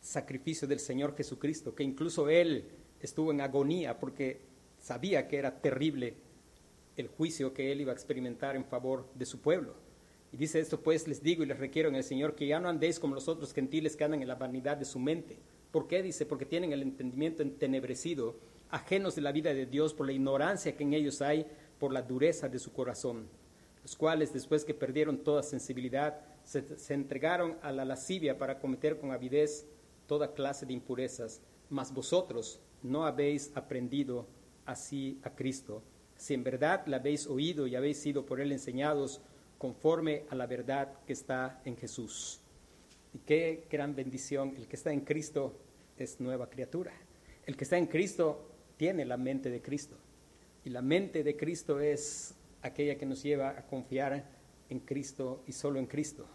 sacrificio 0.00 0.66
del 0.66 0.80
Señor 0.80 1.14
Jesucristo, 1.16 1.74
que 1.74 1.82
incluso 1.82 2.28
Él 2.28 2.64
estuvo 3.00 3.30
en 3.30 3.40
agonía 3.40 3.98
porque 3.98 4.40
sabía 4.78 5.28
que 5.28 5.36
era 5.36 5.60
terrible 5.60 6.16
el 6.96 7.08
juicio 7.08 7.54
que 7.54 7.70
él 7.72 7.80
iba 7.80 7.92
a 7.92 7.94
experimentar 7.94 8.56
en 8.56 8.64
favor 8.64 9.08
de 9.14 9.26
su 9.26 9.40
pueblo. 9.40 9.74
Y 10.32 10.36
dice 10.36 10.60
esto, 10.60 10.80
pues 10.80 11.08
les 11.08 11.22
digo 11.22 11.42
y 11.42 11.46
les 11.46 11.58
requiero 11.58 11.88
en 11.88 11.94
el 11.94 12.04
Señor 12.04 12.34
que 12.34 12.46
ya 12.46 12.60
no 12.60 12.68
andéis 12.68 12.98
como 12.98 13.14
los 13.14 13.28
otros 13.28 13.52
gentiles 13.52 13.96
que 13.96 14.04
andan 14.04 14.22
en 14.22 14.28
la 14.28 14.34
vanidad 14.34 14.76
de 14.76 14.84
su 14.84 14.98
mente. 14.98 15.38
¿Por 15.70 15.86
qué? 15.86 16.02
Dice, 16.02 16.26
porque 16.26 16.44
tienen 16.44 16.72
el 16.72 16.82
entendimiento 16.82 17.42
entenebrecido, 17.42 18.36
ajenos 18.70 19.14
de 19.14 19.22
la 19.22 19.32
vida 19.32 19.54
de 19.54 19.66
Dios 19.66 19.94
por 19.94 20.06
la 20.06 20.12
ignorancia 20.12 20.76
que 20.76 20.82
en 20.82 20.94
ellos 20.94 21.22
hay, 21.22 21.46
por 21.78 21.92
la 21.92 22.02
dureza 22.02 22.48
de 22.48 22.58
su 22.58 22.72
corazón, 22.72 23.28
los 23.82 23.96
cuales 23.96 24.32
después 24.32 24.64
que 24.64 24.74
perdieron 24.74 25.18
toda 25.18 25.42
sensibilidad, 25.42 26.20
se, 26.44 26.78
se 26.78 26.94
entregaron 26.94 27.56
a 27.62 27.72
la 27.72 27.84
lascivia 27.84 28.36
para 28.38 28.58
cometer 28.58 28.98
con 28.98 29.12
avidez 29.12 29.66
toda 30.06 30.34
clase 30.34 30.66
de 30.66 30.72
impurezas, 30.72 31.40
mas 31.70 31.92
vosotros 31.92 32.60
no 32.82 33.04
habéis 33.04 33.52
aprendido 33.54 34.26
así 34.68 35.18
a 35.24 35.30
Cristo, 35.30 35.82
si 36.16 36.34
en 36.34 36.44
verdad 36.44 36.86
la 36.86 36.98
habéis 36.98 37.26
oído 37.26 37.66
y 37.66 37.74
habéis 37.74 37.98
sido 37.98 38.26
por 38.26 38.40
él 38.40 38.52
enseñados 38.52 39.20
conforme 39.56 40.24
a 40.30 40.34
la 40.34 40.46
verdad 40.46 40.92
que 41.06 41.12
está 41.12 41.60
en 41.64 41.76
Jesús. 41.76 42.40
Y 43.14 43.18
qué 43.18 43.64
gran 43.70 43.96
bendición, 43.96 44.54
el 44.56 44.68
que 44.68 44.76
está 44.76 44.92
en 44.92 45.00
Cristo 45.00 45.56
es 45.96 46.20
nueva 46.20 46.48
criatura. 46.48 46.92
El 47.46 47.56
que 47.56 47.64
está 47.64 47.78
en 47.78 47.86
Cristo 47.86 48.46
tiene 48.76 49.04
la 49.04 49.16
mente 49.16 49.50
de 49.50 49.62
Cristo. 49.62 49.96
Y 50.64 50.70
la 50.70 50.82
mente 50.82 51.24
de 51.24 51.36
Cristo 51.36 51.80
es 51.80 52.34
aquella 52.62 52.96
que 52.96 53.06
nos 53.06 53.22
lleva 53.22 53.50
a 53.50 53.66
confiar 53.66 54.24
en 54.68 54.80
Cristo 54.80 55.42
y 55.46 55.52
solo 55.52 55.78
en 55.78 55.86
Cristo. 55.86 56.26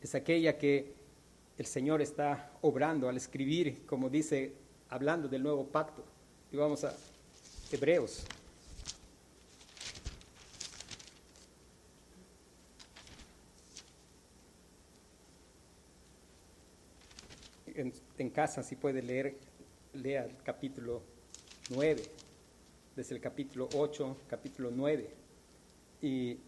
es 0.00 0.14
aquella 0.14 0.58
que 0.58 0.94
el 1.56 1.66
Señor 1.66 2.00
está 2.02 2.52
obrando 2.62 3.08
al 3.08 3.16
escribir, 3.16 3.84
como 3.86 4.08
dice, 4.08 4.52
hablando 4.90 5.26
del 5.26 5.42
nuevo 5.42 5.66
pacto. 5.66 6.04
Y 6.52 6.56
vamos 6.56 6.84
a 6.84 6.94
Hebreos. 7.70 8.24
En, 18.16 18.30
casa, 18.30 18.62
si 18.62 18.74
puede 18.74 19.02
leer, 19.02 19.36
lea 19.92 20.24
el 20.24 20.36
capítulo 20.42 21.02
9, 21.70 22.02
desde 22.96 23.14
el 23.14 23.20
capítulo 23.20 23.68
8, 23.74 24.16
capítulo 24.28 24.70
9. 24.74 25.10
Y 26.02 26.38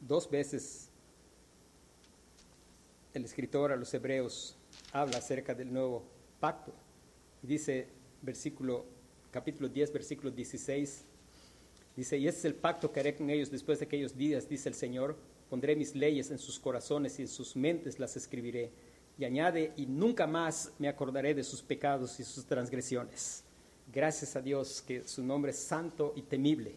dos 0.00 0.28
veces 0.28 0.90
el 3.14 3.24
escritor 3.24 3.72
a 3.72 3.76
los 3.76 3.94
hebreos 3.94 4.56
habla 4.92 5.18
acerca 5.18 5.54
del 5.54 5.72
nuevo 5.72 6.04
pacto. 6.40 6.74
Dice 7.42 7.88
versículo 8.20 8.97
capítulo 9.30 9.68
10 9.68 9.92
versículo 9.92 10.30
16 10.30 11.04
dice, 11.96 12.18
"Y 12.18 12.28
este 12.28 12.40
es 12.40 12.44
el 12.44 12.54
pacto 12.54 12.92
que 12.92 13.00
haré 13.00 13.14
con 13.14 13.28
ellos 13.30 13.50
después 13.50 13.78
de 13.78 13.86
aquellos 13.86 14.16
días", 14.16 14.48
dice 14.48 14.68
el 14.68 14.74
Señor, 14.74 15.16
"pondré 15.50 15.76
mis 15.76 15.94
leyes 15.94 16.30
en 16.30 16.38
sus 16.38 16.58
corazones 16.58 17.18
y 17.18 17.22
en 17.22 17.28
sus 17.28 17.56
mentes 17.56 17.98
las 17.98 18.16
escribiré." 18.16 18.70
Y 19.18 19.24
añade, 19.24 19.72
"Y 19.76 19.86
nunca 19.86 20.26
más 20.26 20.72
me 20.78 20.88
acordaré 20.88 21.34
de 21.34 21.44
sus 21.44 21.62
pecados 21.62 22.20
y 22.20 22.24
sus 22.24 22.44
transgresiones." 22.46 23.44
Gracias 23.92 24.36
a 24.36 24.42
Dios 24.42 24.82
que 24.82 25.02
su 25.04 25.24
nombre 25.24 25.50
es 25.50 25.58
santo 25.58 26.12
y 26.14 26.22
temible, 26.22 26.74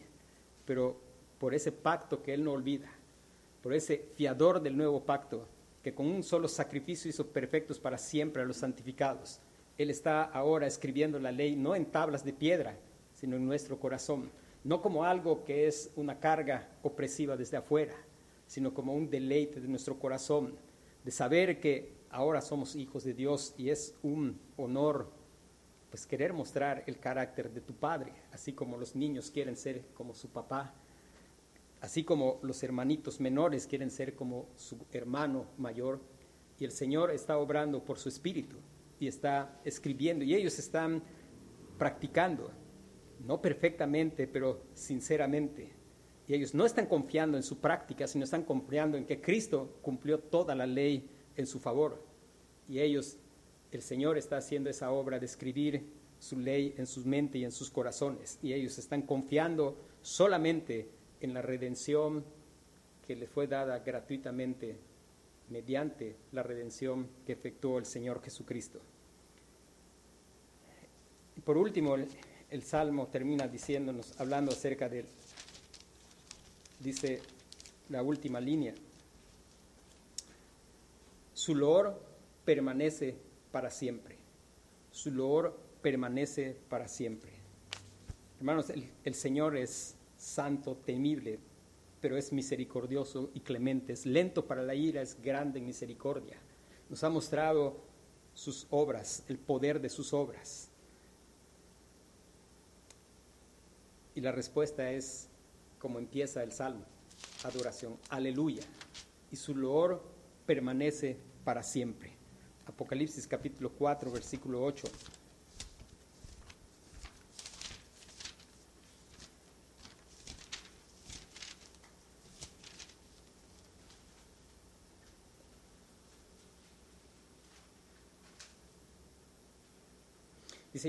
pero 0.65 0.97
por 1.39 1.53
ese 1.53 1.71
pacto 1.71 2.23
que 2.23 2.33
él 2.33 2.43
no 2.43 2.53
olvida, 2.53 2.89
por 3.61 3.73
ese 3.73 4.05
fiador 4.15 4.61
del 4.61 4.77
nuevo 4.77 5.03
pacto, 5.03 5.47
que 5.83 5.93
con 5.93 6.07
un 6.07 6.23
solo 6.23 6.47
sacrificio 6.47 7.09
hizo 7.09 7.27
perfectos 7.27 7.79
para 7.79 7.97
siempre 7.97 8.41
a 8.41 8.45
los 8.45 8.57
santificados. 8.57 9.39
Él 9.82 9.89
está 9.89 10.23
ahora 10.23 10.67
escribiendo 10.67 11.19
la 11.19 11.32
ley 11.32 11.55
no 11.55 11.75
en 11.75 11.88
tablas 11.88 12.23
de 12.23 12.34
piedra, 12.34 12.77
sino 13.13 13.36
en 13.36 13.45
nuestro 13.45 13.79
corazón, 13.79 14.29
no 14.63 14.79
como 14.79 15.05
algo 15.05 15.43
que 15.43 15.67
es 15.67 15.91
una 15.95 16.19
carga 16.19 16.69
opresiva 16.84 17.36
desde 17.36 17.57
afuera, 17.57 17.95
sino 18.45 18.75
como 18.75 18.93
un 18.93 19.09
deleite 19.09 19.59
de 19.59 19.67
nuestro 19.67 19.97
corazón, 19.97 20.55
de 21.03 21.09
saber 21.09 21.59
que 21.59 21.93
ahora 22.11 22.41
somos 22.41 22.75
hijos 22.75 23.03
de 23.03 23.15
Dios 23.15 23.55
y 23.57 23.69
es 23.71 23.95
un 24.03 24.39
honor 24.55 25.09
pues 25.89 26.05
querer 26.05 26.32
mostrar 26.32 26.84
el 26.86 26.99
carácter 26.99 27.51
de 27.51 27.61
tu 27.61 27.73
padre, 27.73 28.13
así 28.32 28.53
como 28.53 28.77
los 28.77 28.95
niños 28.95 29.32
quieren 29.32 29.57
ser 29.57 29.82
como 29.95 30.13
su 30.13 30.29
papá, 30.29 30.73
así 31.82 32.03
como 32.03 32.39
los 32.43 32.61
hermanitos 32.61 33.19
menores 33.19 33.65
quieren 33.65 33.89
ser 33.89 34.13
como 34.13 34.45
su 34.55 34.77
hermano 34.93 35.47
mayor, 35.57 35.99
y 36.59 36.65
el 36.65 36.71
Señor 36.71 37.09
está 37.09 37.39
obrando 37.39 37.84
por 37.84 37.97
su 37.97 38.09
espíritu 38.09 38.57
y 39.01 39.07
está 39.07 39.59
escribiendo, 39.65 40.23
y 40.23 40.35
ellos 40.35 40.59
están 40.59 41.01
practicando, 41.79 42.51
no 43.25 43.41
perfectamente, 43.41 44.27
pero 44.27 44.61
sinceramente. 44.75 45.73
Y 46.27 46.35
ellos 46.35 46.53
no 46.53 46.67
están 46.67 46.85
confiando 46.85 47.35
en 47.35 47.41
su 47.41 47.59
práctica, 47.59 48.05
sino 48.05 48.25
están 48.25 48.43
confiando 48.43 48.99
en 48.99 49.07
que 49.07 49.19
Cristo 49.19 49.79
cumplió 49.81 50.19
toda 50.19 50.53
la 50.53 50.67
ley 50.67 51.09
en 51.35 51.47
su 51.47 51.59
favor. 51.59 52.05
Y 52.69 52.79
ellos, 52.79 53.17
el 53.71 53.81
Señor 53.81 54.19
está 54.19 54.37
haciendo 54.37 54.69
esa 54.69 54.91
obra 54.91 55.17
de 55.17 55.25
escribir 55.25 55.83
su 56.19 56.37
ley 56.37 56.75
en 56.77 56.85
sus 56.85 57.03
mentes 57.03 57.41
y 57.41 57.43
en 57.43 57.51
sus 57.51 57.71
corazones. 57.71 58.37
Y 58.43 58.53
ellos 58.53 58.77
están 58.77 59.01
confiando 59.01 59.77
solamente 60.03 60.91
en 61.21 61.33
la 61.33 61.41
redención 61.41 62.23
que 63.07 63.15
le 63.15 63.25
fue 63.25 63.47
dada 63.47 63.79
gratuitamente 63.79 64.77
mediante 65.49 66.17
la 66.31 66.43
redención 66.43 67.07
que 67.25 67.33
efectuó 67.33 67.79
el 67.79 67.85
Señor 67.85 68.21
Jesucristo. 68.21 68.79
Por 71.43 71.57
último, 71.57 71.95
el, 71.95 72.63
Salmo 72.63 73.07
termina 73.07 73.47
diciéndonos, 73.47 74.19
hablando 74.19 74.51
acerca 74.51 74.89
de 74.89 75.05
dice 76.79 77.21
la 77.89 78.03
última 78.03 78.39
línea, 78.39 78.73
su 81.34 81.55
loor 81.55 81.99
permanece 82.45 83.15
para 83.51 83.69
siempre, 83.69 84.17
su 84.91 85.11
loor 85.11 85.57
permanece 85.82 86.55
para 86.69 86.88
siempre. 86.88 87.32
Hermanos, 88.38 88.69
el, 88.69 88.89
el 89.03 89.15
Señor 89.15 89.55
es 89.55 89.95
santo, 90.17 90.75
temible, 90.75 91.39
pero 92.01 92.17
es 92.17 92.34
misericordioso 92.34 93.29
y 93.34 93.41
clemente, 93.41 93.93
es 93.93 94.05
lento 94.05 94.45
para 94.45 94.63
la 94.63 94.75
ira, 94.75 95.01
es 95.01 95.21
grande 95.21 95.59
en 95.59 95.65
misericordia. 95.65 96.38
Nos 96.89 97.03
ha 97.03 97.09
mostrado 97.09 97.77
sus 98.34 98.67
obras, 98.69 99.23
el 99.27 99.38
poder 99.38 99.79
de 99.79 99.89
sus 99.89 100.13
obras. 100.13 100.70
Y 104.14 104.22
la 104.22 104.32
respuesta 104.32 104.91
es 104.91 105.30
como 105.80 105.97
empieza 105.97 106.43
el 106.43 106.51
Salmo, 106.51 106.86
adoración, 107.43 107.97
aleluya. 108.09 108.64
Y 109.32 109.36
su 109.38 109.55
loor 109.55 110.03
permanece 110.45 111.18
para 111.43 111.64
siempre. 111.64 112.12
Apocalipsis 112.66 113.28
capítulo 113.28 113.72
4, 113.72 114.12
versículo 114.12 114.64
8. 114.64 114.88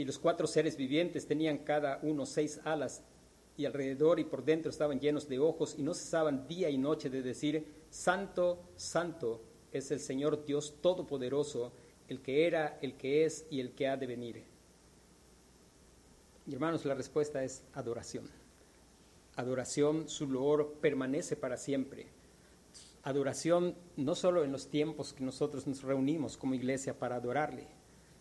Y 0.00 0.04
los 0.04 0.18
cuatro 0.18 0.46
seres 0.46 0.76
vivientes 0.76 1.26
tenían 1.26 1.58
cada 1.58 2.00
uno 2.02 2.26
seis 2.26 2.60
alas, 2.64 3.02
y 3.56 3.66
alrededor 3.66 4.18
y 4.18 4.24
por 4.24 4.44
dentro 4.44 4.70
estaban 4.70 4.98
llenos 4.98 5.28
de 5.28 5.38
ojos, 5.38 5.74
y 5.78 5.82
no 5.82 5.92
cesaban 5.94 6.46
día 6.48 6.70
y 6.70 6.78
noche 6.78 7.10
de 7.10 7.22
decir, 7.22 7.66
Santo, 7.90 8.62
Santo 8.76 9.42
es 9.72 9.90
el 9.90 10.00
Señor 10.00 10.44
Dios 10.44 10.76
Todopoderoso, 10.80 11.72
el 12.08 12.20
que 12.20 12.46
era, 12.46 12.78
el 12.80 12.94
que 12.96 13.24
es 13.24 13.46
y 13.50 13.60
el 13.60 13.72
que 13.72 13.88
ha 13.88 13.96
de 13.96 14.06
venir. 14.06 14.44
Y 16.46 16.54
hermanos, 16.54 16.84
la 16.84 16.94
respuesta 16.94 17.44
es 17.44 17.62
adoración. 17.74 18.28
Adoración, 19.36 20.08
su 20.08 20.26
loor 20.26 20.74
permanece 20.80 21.36
para 21.36 21.56
siempre. 21.56 22.06
Adoración 23.02 23.74
no 23.96 24.14
solo 24.14 24.44
en 24.44 24.52
los 24.52 24.68
tiempos 24.68 25.12
que 25.12 25.24
nosotros 25.24 25.66
nos 25.66 25.82
reunimos 25.82 26.36
como 26.36 26.54
iglesia 26.54 26.98
para 26.98 27.16
adorarle, 27.16 27.66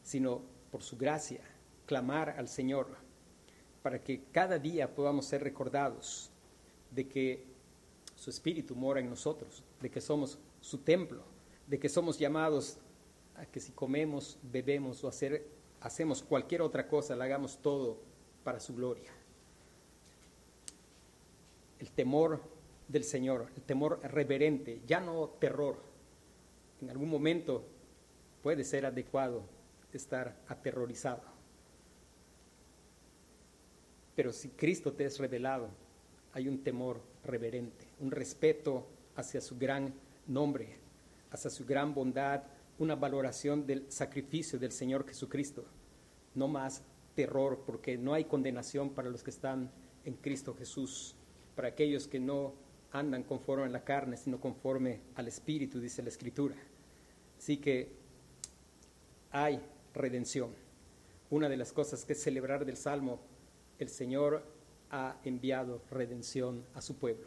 sino 0.03 0.41
por 0.71 0.83
su 0.83 0.97
gracia, 0.97 1.41
clamar 1.91 2.29
al 2.37 2.47
Señor, 2.47 2.87
para 3.83 4.01
que 4.01 4.23
cada 4.31 4.57
día 4.57 4.95
podamos 4.95 5.25
ser 5.25 5.43
recordados 5.43 6.31
de 6.89 7.05
que 7.05 7.43
su 8.15 8.29
Espíritu 8.29 8.77
mora 8.77 9.01
en 9.01 9.09
nosotros, 9.09 9.61
de 9.81 9.91
que 9.91 9.99
somos 9.99 10.39
su 10.61 10.77
templo, 10.77 11.21
de 11.67 11.77
que 11.77 11.89
somos 11.89 12.17
llamados 12.17 12.77
a 13.35 13.45
que 13.45 13.59
si 13.59 13.73
comemos, 13.73 14.37
bebemos 14.41 15.03
o 15.03 15.11
hacemos 15.81 16.23
cualquier 16.23 16.61
otra 16.61 16.87
cosa, 16.87 17.13
la 17.13 17.25
hagamos 17.25 17.57
todo 17.61 17.97
para 18.45 18.61
su 18.61 18.73
gloria. 18.73 19.11
El 21.77 21.91
temor 21.91 22.39
del 22.87 23.03
Señor, 23.03 23.47
el 23.53 23.63
temor 23.63 23.99
reverente, 24.01 24.81
ya 24.87 25.01
no 25.01 25.27
terror. 25.41 25.75
En 26.81 26.89
algún 26.89 27.09
momento 27.09 27.65
puede 28.41 28.63
ser 28.63 28.85
adecuado 28.85 29.43
estar 29.91 30.37
aterrorizado. 30.47 31.30
Pero 34.21 34.33
si 34.33 34.49
Cristo 34.49 34.93
te 34.93 35.05
es 35.05 35.17
revelado, 35.17 35.67
hay 36.33 36.47
un 36.47 36.63
temor 36.63 37.01
reverente, 37.23 37.87
un 37.99 38.11
respeto 38.11 38.85
hacia 39.15 39.41
su 39.41 39.57
gran 39.57 39.95
nombre, 40.27 40.75
hacia 41.31 41.49
su 41.49 41.65
gran 41.65 41.95
bondad, 41.95 42.43
una 42.77 42.93
valoración 42.93 43.65
del 43.65 43.91
sacrificio 43.91 44.59
del 44.59 44.73
Señor 44.73 45.07
Jesucristo. 45.07 45.65
No 46.35 46.47
más 46.47 46.83
terror, 47.15 47.63
porque 47.65 47.97
no 47.97 48.13
hay 48.13 48.25
condenación 48.25 48.91
para 48.91 49.09
los 49.09 49.23
que 49.23 49.31
están 49.31 49.71
en 50.05 50.13
Cristo 50.13 50.53
Jesús, 50.53 51.15
para 51.55 51.69
aquellos 51.69 52.07
que 52.07 52.19
no 52.19 52.53
andan 52.91 53.23
conforme 53.23 53.65
a 53.65 53.69
la 53.69 53.83
carne, 53.83 54.17
sino 54.17 54.39
conforme 54.39 54.99
al 55.15 55.29
Espíritu, 55.29 55.79
dice 55.79 56.03
la 56.03 56.09
Escritura. 56.09 56.55
Así 57.39 57.57
que 57.57 57.91
hay 59.31 59.59
redención. 59.95 60.51
Una 61.31 61.49
de 61.49 61.57
las 61.57 61.73
cosas 61.73 62.05
que 62.05 62.13
celebrar 62.13 62.65
del 62.65 62.77
Salmo, 62.77 63.30
el 63.81 63.89
Señor 63.89 64.43
ha 64.91 65.19
enviado 65.23 65.81
redención 65.89 66.63
a 66.75 66.81
su 66.81 66.97
pueblo. 66.97 67.25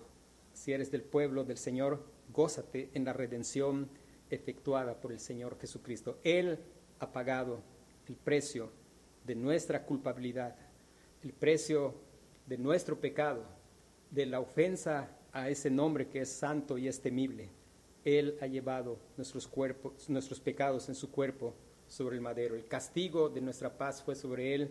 Si 0.52 0.72
eres 0.72 0.92
del 0.92 1.02
pueblo 1.02 1.42
del 1.42 1.58
Señor, 1.58 2.04
gózate 2.32 2.90
en 2.94 3.04
la 3.04 3.12
redención 3.12 3.88
efectuada 4.30 5.00
por 5.00 5.10
el 5.10 5.18
Señor 5.18 5.58
Jesucristo. 5.58 6.18
Él 6.22 6.60
ha 7.00 7.10
pagado 7.10 7.60
el 8.06 8.14
precio 8.14 8.70
de 9.26 9.34
nuestra 9.34 9.84
culpabilidad, 9.84 10.54
el 11.24 11.32
precio 11.32 11.92
de 12.46 12.56
nuestro 12.56 13.00
pecado, 13.00 13.42
de 14.12 14.26
la 14.26 14.38
ofensa 14.38 15.10
a 15.32 15.48
ese 15.48 15.70
nombre 15.70 16.06
que 16.06 16.20
es 16.20 16.28
santo 16.28 16.78
y 16.78 16.86
es 16.86 17.00
temible. 17.00 17.48
Él 18.04 18.38
ha 18.40 18.46
llevado 18.46 19.00
nuestros, 19.16 19.48
cuerpos, 19.48 20.08
nuestros 20.08 20.38
pecados 20.38 20.88
en 20.88 20.94
su 20.94 21.10
cuerpo 21.10 21.52
sobre 21.88 22.14
el 22.14 22.22
madero. 22.22 22.54
El 22.54 22.68
castigo 22.68 23.28
de 23.28 23.40
nuestra 23.40 23.76
paz 23.76 24.00
fue 24.04 24.14
sobre 24.14 24.54
Él 24.54 24.70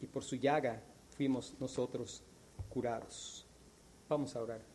y 0.00 0.06
por 0.06 0.22
su 0.22 0.36
llaga 0.36 0.80
fuimos 1.16 1.54
nosotros 1.60 2.22
curados. 2.68 3.46
Vamos 4.08 4.34
a 4.36 4.42
orar. 4.42 4.73